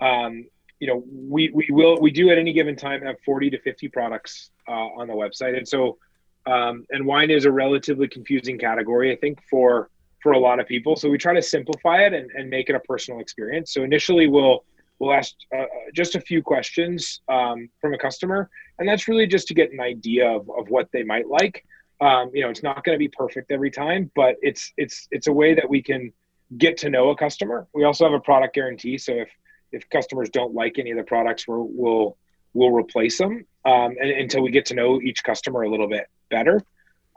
um, 0.00 0.46
you 0.80 0.86
know 0.88 1.04
we 1.06 1.50
we 1.54 1.68
will 1.70 2.00
we 2.00 2.10
do 2.10 2.30
at 2.30 2.38
any 2.38 2.52
given 2.52 2.74
time 2.74 3.02
have 3.02 3.16
40 3.24 3.50
to 3.50 3.60
50 3.60 3.88
products 3.88 4.50
uh, 4.68 4.72
on 4.72 5.06
the 5.06 5.14
website. 5.14 5.56
And 5.56 5.68
so 5.68 5.98
um, 6.46 6.86
and 6.90 7.04
wine 7.06 7.30
is 7.30 7.44
a 7.44 7.52
relatively 7.52 8.08
confusing 8.08 8.58
category 8.58 9.12
I 9.12 9.16
think 9.16 9.38
for 9.48 9.90
for 10.22 10.32
a 10.32 10.38
lot 10.38 10.58
of 10.60 10.66
people. 10.66 10.96
So 10.96 11.08
we 11.08 11.16
try 11.16 11.32
to 11.32 11.40
simplify 11.40 12.02
it 12.02 12.12
and, 12.12 12.30
and 12.32 12.50
make 12.50 12.68
it 12.68 12.74
a 12.74 12.80
personal 12.80 13.20
experience. 13.20 13.72
So 13.72 13.84
initially 13.84 14.26
we'll 14.26 14.64
we'll 14.98 15.12
ask 15.12 15.34
uh, 15.56 15.64
just 15.94 16.14
a 16.14 16.20
few 16.20 16.42
questions 16.42 17.20
um, 17.28 17.68
from 17.80 17.94
a 17.94 17.98
customer. 17.98 18.50
And 18.78 18.88
that's 18.88 19.08
really 19.08 19.26
just 19.26 19.46
to 19.48 19.54
get 19.54 19.72
an 19.72 19.80
idea 19.80 20.28
of, 20.28 20.50
of 20.50 20.68
what 20.68 20.88
they 20.92 21.02
might 21.02 21.28
like. 21.28 21.64
Um, 22.00 22.30
you 22.32 22.42
know 22.42 22.48
it's 22.48 22.62
not 22.62 22.82
going 22.84 22.96
to 22.96 22.98
be 22.98 23.08
perfect 23.08 23.50
every 23.50 23.70
time 23.70 24.10
but 24.14 24.36
it's 24.40 24.72
it's 24.78 25.06
it's 25.10 25.26
a 25.26 25.32
way 25.32 25.52
that 25.52 25.68
we 25.68 25.82
can 25.82 26.10
get 26.56 26.76
to 26.78 26.90
know 26.90 27.10
a 27.10 27.16
customer. 27.16 27.68
We 27.74 27.84
also 27.84 28.04
have 28.04 28.14
a 28.14 28.20
product 28.20 28.54
guarantee. 28.54 28.98
So 28.98 29.12
if 29.12 29.28
if 29.72 29.88
customers 29.88 30.30
don't 30.30 30.54
like 30.54 30.78
any 30.78 30.90
of 30.90 30.96
the 30.96 31.02
products 31.04 31.46
we 31.46 31.54
will 31.54 31.68
we'll 31.72 32.16
we'll 32.52 32.72
replace 32.72 33.18
them 33.18 33.44
um, 33.64 33.96
and, 34.00 34.10
until 34.10 34.42
we 34.42 34.50
get 34.50 34.66
to 34.66 34.74
know 34.74 35.00
each 35.00 35.22
customer 35.22 35.62
a 35.62 35.70
little 35.70 35.88
bit 35.88 36.06
better. 36.30 36.62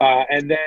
Uh, 0.00 0.24
and 0.30 0.50
then 0.50 0.58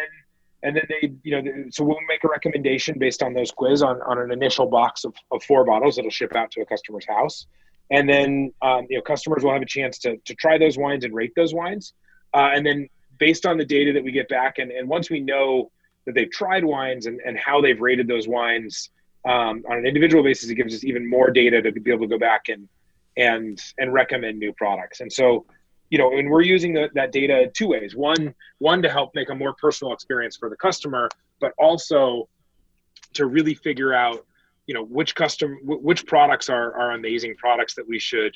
and 0.64 0.76
then 0.76 0.84
they 0.90 1.14
you 1.24 1.42
know 1.42 1.66
so 1.70 1.84
we'll 1.84 1.98
make 2.08 2.24
a 2.24 2.28
recommendation 2.28 2.98
based 2.98 3.22
on 3.22 3.34
those 3.34 3.52
quiz 3.52 3.82
on, 3.82 4.02
on 4.02 4.20
an 4.20 4.32
initial 4.32 4.66
box 4.66 5.04
of, 5.04 5.14
of 5.32 5.44
four 5.44 5.64
bottles 5.66 5.96
that'll 5.96 6.12
ship 6.12 6.36
out 6.36 6.52
to 6.52 6.62
a 6.62 6.66
customer's 6.66 7.06
house. 7.08 7.46
And 7.90 8.10
then 8.10 8.52
um, 8.62 8.88
you 8.90 8.98
know 8.98 9.02
customers 9.02 9.44
will 9.44 9.54
have 9.54 9.62
a 9.62 9.68
chance 9.68 10.00
to, 10.00 10.18
to 10.18 10.36
try 10.36 10.58
those 10.58 10.78
wines 10.78 11.04
and 11.04 11.14
rate 11.14 11.34
those 11.36 11.54
wines. 11.54 11.94
Uh, 12.34 12.50
and 12.54 12.66
then 12.66 12.90
based 13.18 13.46
on 13.46 13.58
the 13.58 13.66
data 13.66 13.94
that 13.94 14.04
we 14.04 14.12
get 14.12 14.30
back 14.30 14.58
and, 14.58 14.72
and 14.72 14.88
once 14.88 15.10
we 15.10 15.20
know 15.20 15.72
that 16.06 16.14
they've 16.16 16.32
tried 16.32 16.64
wines 16.64 17.06
and, 17.06 17.20
and 17.26 17.38
how 17.38 17.62
they've 17.62 17.82
rated 17.82 18.08
those 18.08 18.28
wines 18.28 18.90
um, 19.28 19.64
on 19.70 19.78
an 19.78 19.86
individual 19.86 20.24
basis 20.24 20.50
it 20.50 20.56
gives 20.56 20.74
us 20.74 20.84
even 20.84 21.08
more 21.08 21.30
data 21.30 21.62
to 21.62 21.72
be 21.72 21.92
able 21.92 22.06
to 22.06 22.08
go 22.08 22.18
back 22.18 22.50
and 22.50 22.68
and 23.18 23.62
and 23.78 23.92
recommend 23.92 24.40
new 24.40 24.54
products. 24.54 25.02
And 25.02 25.12
so, 25.12 25.46
you 25.90 25.98
know, 25.98 26.18
and 26.18 26.30
we're 26.30 26.42
using 26.42 26.74
the, 26.74 26.90
that 26.94 27.12
data 27.12 27.52
two 27.54 27.68
ways. 27.68 27.96
One 27.96 28.34
one 28.60 28.82
to 28.82 28.90
help 28.90 29.14
make 29.16 29.30
a 29.30 29.36
more 29.36 29.54
personal 29.54 29.94
experience 29.94 30.38
for 30.38 30.50
the 30.50 30.56
customer, 30.56 31.10
but 31.42 31.52
also 31.58 32.30
to 33.14 33.26
really 33.26 33.54
figure 33.54 33.94
out, 33.94 34.26
you 34.66 34.74
know, 34.74 34.84
which 34.84 35.14
custom 35.14 35.60
which 35.64 36.06
products 36.06 36.50
are 36.50 36.74
are 36.80 36.92
amazing 36.92 37.36
products 37.36 37.76
that 37.76 37.88
we 37.88 38.00
should 38.00 38.36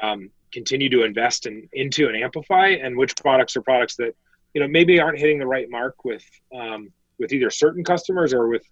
um, 0.00 0.30
continue 0.52 0.88
to 0.88 1.04
invest 1.04 1.46
in, 1.46 1.68
into 1.72 2.06
and 2.06 2.16
amplify, 2.16 2.68
and 2.68 2.96
which 2.96 3.14
products 3.16 3.56
are 3.56 3.62
products 3.62 3.96
that 3.96 4.14
you 4.54 4.60
know 4.60 4.68
maybe 4.68 5.00
aren't 5.00 5.18
hitting 5.18 5.38
the 5.38 5.46
right 5.46 5.68
mark 5.68 6.04
with 6.04 6.24
um, 6.58 6.90
with 7.18 7.32
either 7.32 7.50
certain 7.50 7.84
customers 7.84 8.32
or 8.32 8.48
with 8.48 8.64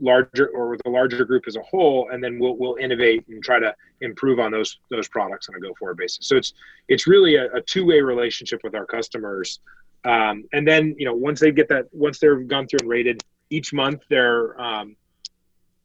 larger 0.00 0.48
or 0.48 0.68
with 0.68 0.80
a 0.86 0.88
larger 0.88 1.24
group 1.24 1.44
as 1.46 1.56
a 1.56 1.62
whole 1.62 2.08
and 2.10 2.22
then 2.22 2.38
we'll, 2.38 2.56
we'll 2.56 2.76
innovate 2.76 3.26
and 3.28 3.42
try 3.42 3.58
to 3.58 3.74
improve 4.00 4.38
on 4.38 4.52
those 4.52 4.78
those 4.90 5.08
products 5.08 5.48
on 5.48 5.54
a 5.56 5.60
go 5.60 5.74
forward 5.78 5.96
basis. 5.96 6.26
So 6.26 6.36
it's 6.36 6.54
it's 6.88 7.06
really 7.06 7.36
a, 7.36 7.52
a 7.52 7.60
two-way 7.60 8.00
relationship 8.00 8.60
with 8.62 8.74
our 8.74 8.86
customers. 8.86 9.60
Um, 10.04 10.44
and 10.52 10.66
then 10.66 10.94
you 10.98 11.04
know 11.04 11.14
once 11.14 11.40
they 11.40 11.50
get 11.50 11.68
that 11.68 11.86
once 11.92 12.18
they're 12.18 12.36
gone 12.36 12.68
through 12.68 12.80
and 12.80 12.88
rated 12.88 13.22
each 13.50 13.72
month 13.72 14.02
they're 14.08 14.60
um, 14.60 14.96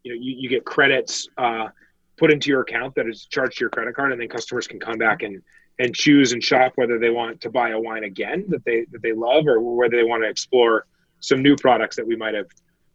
you 0.04 0.14
know 0.14 0.20
you, 0.22 0.36
you 0.38 0.50
get 0.50 0.66
credits 0.66 1.28
uh, 1.38 1.70
put 2.18 2.32
into 2.32 2.50
your 2.50 2.62
account 2.62 2.94
that 2.96 3.08
is 3.08 3.26
charged 3.26 3.58
to 3.58 3.62
your 3.62 3.70
credit 3.70 3.96
card 3.96 4.12
and 4.12 4.22
then 4.22 4.28
customers 4.28 4.68
can 4.68 4.80
come 4.80 4.98
back 4.98 5.24
and 5.24 5.42
and 5.80 5.96
choose 5.96 6.34
and 6.34 6.44
shop 6.44 6.74
whether 6.76 7.00
they 7.00 7.10
want 7.10 7.42
to 7.42 7.50
buy 7.50 7.70
a 7.70 7.80
wine 7.80 8.04
again 8.04 8.46
that 8.50 8.64
they 8.66 8.86
that 8.92 9.02
they 9.02 9.14
love 9.14 9.48
or 9.48 9.60
whether 9.60 9.98
they 9.98 10.04
want 10.04 10.22
to 10.22 10.30
explore 10.30 10.86
some 11.20 11.42
new 11.42 11.56
products 11.56 11.96
that 11.96 12.06
we 12.06 12.16
might 12.16 12.36
have 12.36 12.48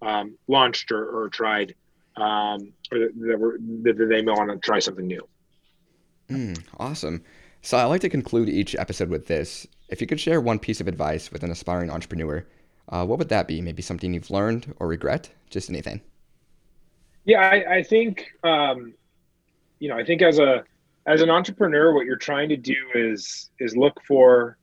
um, 0.02 0.37
launched 0.46 0.92
or, 0.92 1.04
or 1.08 1.28
tried, 1.28 1.74
um, 2.16 2.72
or 2.92 2.98
that, 2.98 3.12
that, 3.16 3.38
were, 3.38 3.58
that 3.82 3.94
they 4.08 4.22
may 4.22 4.32
want 4.32 4.50
to 4.50 4.58
try 4.58 4.78
something 4.78 5.06
new. 5.06 5.26
Mm, 6.30 6.61
awesome. 6.78 7.24
So 7.62 7.76
I 7.76 7.84
like 7.84 8.00
to 8.02 8.08
conclude 8.08 8.48
each 8.48 8.76
episode 8.76 9.08
with 9.08 9.26
this. 9.26 9.66
If 9.88 10.00
you 10.00 10.06
could 10.06 10.20
share 10.20 10.40
one 10.40 10.58
piece 10.58 10.80
of 10.80 10.88
advice 10.88 11.32
with 11.32 11.42
an 11.42 11.50
aspiring 11.50 11.90
entrepreneur, 11.90 12.46
uh, 12.90 13.04
what 13.04 13.18
would 13.18 13.28
that 13.30 13.48
be? 13.48 13.61
Maybe 13.61 13.82
something 13.82 14.14
you've 14.14 14.30
learned 14.30 14.74
or 14.78 14.87
regret? 14.87 15.30
Just 15.50 15.70
anything. 15.70 16.00
Yeah, 17.24 17.40
I, 17.40 17.76
I 17.76 17.82
think 17.82 18.30
um, 18.42 18.94
you 19.78 19.88
know, 19.88 19.96
I 19.96 20.04
think 20.04 20.22
as 20.22 20.38
a 20.38 20.64
as 21.06 21.22
an 21.22 21.30
entrepreneur, 21.30 21.94
what 21.94 22.06
you're 22.06 22.16
trying 22.16 22.48
to 22.50 22.56
do 22.56 22.76
is 22.94 23.50
is 23.58 23.76
look 23.76 24.00
for 24.06 24.58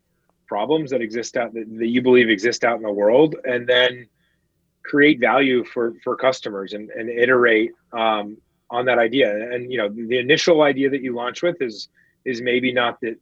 problems 0.48 0.92
that 0.92 1.02
exist 1.02 1.38
out 1.38 1.54
that, 1.54 1.66
that 1.78 1.88
you 1.88 2.02
believe 2.02 2.30
exist 2.30 2.64
out 2.64 2.78
in 2.78 2.84
the 2.84 2.92
world, 2.92 3.36
and 3.46 3.68
then 3.68 4.08
create 4.90 5.20
value 5.20 5.64
for 5.66 5.94
for 6.04 6.16
customers 6.16 6.74
and, 6.74 6.90
and 6.92 7.10
iterate 7.10 7.72
um, 7.94 8.38
on 8.70 8.86
that 8.86 8.98
idea. 8.98 9.52
And 9.54 9.72
you 9.72 9.78
know 9.78 9.90
the 9.90 10.20
initial 10.20 10.62
idea 10.62 10.90
that 10.90 11.02
you 11.02 11.14
launch 11.14 11.42
with 11.42 11.62
is 11.62 11.90
is 12.24 12.42
maybe 12.42 12.72
not 12.72 13.00
that 13.02 13.18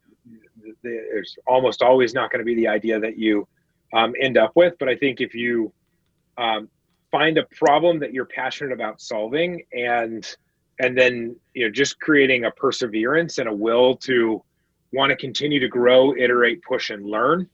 there's 0.81 1.37
almost 1.47 1.81
always 1.81 2.13
not 2.13 2.31
going 2.31 2.39
to 2.39 2.45
be 2.45 2.55
the 2.55 2.67
idea 2.67 2.99
that 2.99 3.17
you 3.17 3.47
um, 3.93 4.13
end 4.19 4.37
up 4.37 4.51
with. 4.55 4.73
But 4.79 4.89
i 4.89 4.95
think 4.95 5.21
if 5.21 5.33
you 5.33 5.71
um, 6.37 6.69
find 7.11 7.37
a 7.37 7.43
problem 7.55 7.99
that 7.99 8.11
you're 8.11 8.25
passionate 8.25 8.73
about 8.73 8.99
solving 8.99 9.63
and 9.71 10.35
and 10.79 10.97
then 10.97 11.35
you 11.53 11.63
know 11.63 11.71
just 11.71 11.99
creating 11.99 12.45
a 12.45 12.51
perseverance 12.51 13.37
and 13.37 13.47
a 13.47 13.53
will 13.53 13.95
to 13.95 14.43
want 14.91 15.11
to 15.11 15.15
continue 15.15 15.59
to 15.59 15.67
grow 15.67 16.15
iterate 16.15 16.61
push 16.63 16.89
and 16.89 17.05
learn 17.05 17.47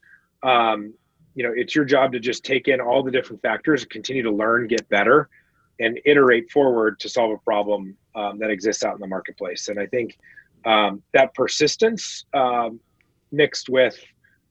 um, 0.44 0.94
you 1.40 1.46
know 1.46 1.54
it's 1.56 1.74
your 1.74 1.86
job 1.86 2.12
to 2.12 2.20
just 2.20 2.44
take 2.44 2.68
in 2.68 2.82
all 2.82 3.02
the 3.02 3.10
different 3.10 3.42
factors 3.42 3.86
continue 3.86 4.22
to 4.22 4.30
learn 4.30 4.68
get 4.68 4.88
better 4.90 5.30
and 5.80 5.98
iterate 6.04 6.52
forward 6.52 7.00
to 7.00 7.08
solve 7.08 7.32
a 7.32 7.38
problem 7.38 7.96
um, 8.14 8.38
that 8.38 8.50
exists 8.50 8.84
out 8.84 8.94
in 8.94 9.00
the 9.00 9.08
marketplace. 9.08 9.70
And 9.70 9.80
i 9.80 9.86
think 9.86 10.18
um, 10.66 11.02
that 11.14 11.34
persistence 11.34 12.26
um, 12.34 12.82
mixed 13.32 13.70
with 13.70 13.98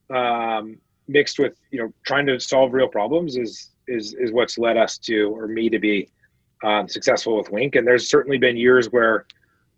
um, 0.09 0.79
mixed 1.09 1.39
with 1.39 1.59
you 1.71 1.79
know 1.79 1.93
trying 2.07 2.25
to 2.25 2.41
solve 2.41 2.73
real 2.73 2.89
problems 2.89 3.37
is 3.37 3.73
is 3.87 4.15
is 4.15 4.33
what's 4.33 4.57
led 4.57 4.79
us 4.79 4.97
to 5.09 5.25
or 5.37 5.47
me 5.47 5.69
to 5.69 5.79
be 5.79 6.09
um, 6.65 6.89
successful 6.89 7.37
with 7.37 7.51
Winc. 7.51 7.77
And 7.77 7.87
there's 7.87 8.09
certainly 8.09 8.39
been 8.39 8.57
years 8.57 8.87
where 8.91 9.27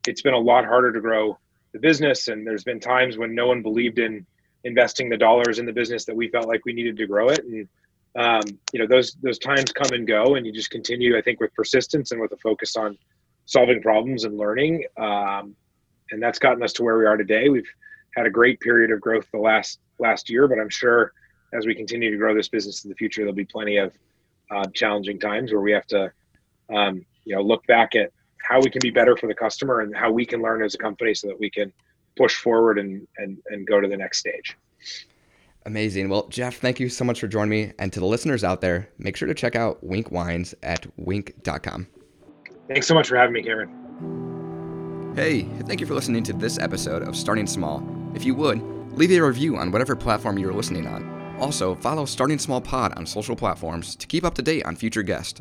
it's 0.06 0.22
been 0.22 0.34
a 0.34 0.38
lot 0.38 0.64
harder 0.64 0.92
to 0.92 1.00
grow 1.00 1.36
the 1.72 1.80
business 1.80 2.28
and 2.28 2.46
there's 2.46 2.64
been 2.64 2.78
times 2.78 3.18
when 3.18 3.34
no 3.34 3.48
one 3.48 3.62
believed 3.62 3.98
in 3.98 4.24
investing 4.64 5.08
the 5.08 5.16
dollars 5.16 5.58
in 5.58 5.66
the 5.66 5.72
business 5.72 6.04
that 6.04 6.14
we 6.14 6.28
felt 6.28 6.46
like 6.48 6.64
we 6.64 6.72
needed 6.72 6.96
to 6.96 7.06
grow 7.06 7.28
it. 7.28 7.44
And 7.44 7.68
um, 8.16 8.42
you 8.72 8.80
know 8.80 8.86
those 8.86 9.16
those 9.22 9.38
times 9.38 9.72
come 9.72 9.92
and 9.92 10.06
go 10.06 10.34
and 10.34 10.44
you 10.44 10.50
just 10.50 10.70
continue 10.70 11.16
i 11.16 11.22
think 11.22 11.38
with 11.38 11.54
persistence 11.54 12.10
and 12.10 12.20
with 12.20 12.32
a 12.32 12.36
focus 12.38 12.74
on 12.74 12.98
solving 13.46 13.80
problems 13.80 14.24
and 14.24 14.36
learning. 14.36 14.84
Um, 14.96 15.54
and 16.10 16.20
that's 16.20 16.40
gotten 16.40 16.62
us 16.62 16.72
to 16.74 16.82
where 16.82 16.98
we 16.98 17.06
are 17.06 17.16
today. 17.16 17.48
We've 17.48 17.70
had 18.16 18.26
a 18.26 18.30
great 18.30 18.58
period 18.60 18.90
of 18.90 19.00
growth 19.00 19.26
the 19.32 19.38
last 19.38 19.78
last 19.98 20.30
year 20.30 20.48
but 20.48 20.58
i'm 20.58 20.68
sure 20.68 21.12
as 21.52 21.66
we 21.66 21.74
continue 21.74 22.10
to 22.10 22.16
grow 22.16 22.34
this 22.34 22.48
business 22.48 22.84
in 22.84 22.90
the 22.90 22.96
future 22.96 23.22
there'll 23.22 23.34
be 23.34 23.44
plenty 23.44 23.76
of 23.76 23.92
uh, 24.50 24.64
challenging 24.74 25.18
times 25.18 25.52
where 25.52 25.60
we 25.60 25.72
have 25.72 25.86
to 25.86 26.10
um, 26.74 27.04
you 27.24 27.34
know 27.34 27.42
look 27.42 27.64
back 27.66 27.94
at 27.94 28.10
how 28.42 28.60
we 28.60 28.70
can 28.70 28.80
be 28.80 28.90
better 28.90 29.16
for 29.16 29.26
the 29.26 29.34
customer 29.34 29.80
and 29.80 29.94
how 29.94 30.10
we 30.10 30.24
can 30.24 30.40
learn 30.40 30.62
as 30.62 30.74
a 30.74 30.78
company 30.78 31.14
so 31.14 31.28
that 31.28 31.38
we 31.38 31.50
can 31.50 31.72
push 32.16 32.36
forward 32.36 32.78
and, 32.78 33.06
and, 33.18 33.38
and 33.46 33.66
go 33.66 33.80
to 33.80 33.88
the 33.88 33.96
next 33.96 34.18
stage. 34.18 34.56
Amazing. 35.66 36.08
Well, 36.08 36.26
Geoff, 36.28 36.56
thank 36.56 36.80
you 36.80 36.88
so 36.88 37.04
much 37.04 37.20
for 37.20 37.28
joining 37.28 37.50
me. 37.50 37.72
And 37.78 37.92
to 37.92 38.00
the 38.00 38.06
listeners 38.06 38.42
out 38.42 38.60
there, 38.60 38.88
make 38.98 39.16
sure 39.16 39.28
to 39.28 39.34
check 39.34 39.54
out 39.54 39.84
Winc 39.84 40.10
Wines 40.10 40.54
at 40.62 40.86
winc.com. 40.98 41.86
Thanks 42.68 42.86
so 42.86 42.94
much 42.94 43.08
for 43.08 43.16
having 43.16 43.34
me, 43.34 43.42
Cameron. 43.42 45.12
Hey, 45.16 45.42
thank 45.66 45.80
you 45.80 45.86
for 45.86 45.94
listening 45.94 46.22
to 46.24 46.32
this 46.32 46.58
episode 46.58 47.02
of 47.02 47.16
Starting 47.16 47.46
Small. 47.46 47.84
If 48.14 48.24
you 48.24 48.34
would, 48.36 48.62
leave 48.92 49.10
a 49.10 49.20
review 49.20 49.56
on 49.56 49.70
whatever 49.70 49.96
platform 49.96 50.38
you're 50.38 50.52
listening 50.52 50.86
on. 50.86 51.36
Also, 51.40 51.74
follow 51.74 52.04
Starting 52.04 52.38
Small 52.38 52.60
Pod 52.60 52.96
on 52.96 53.04
social 53.06 53.34
platforms 53.34 53.96
to 53.96 54.06
keep 54.06 54.24
up 54.24 54.34
to 54.34 54.42
date 54.42 54.64
on 54.64 54.76
future 54.76 55.02
guests. 55.02 55.40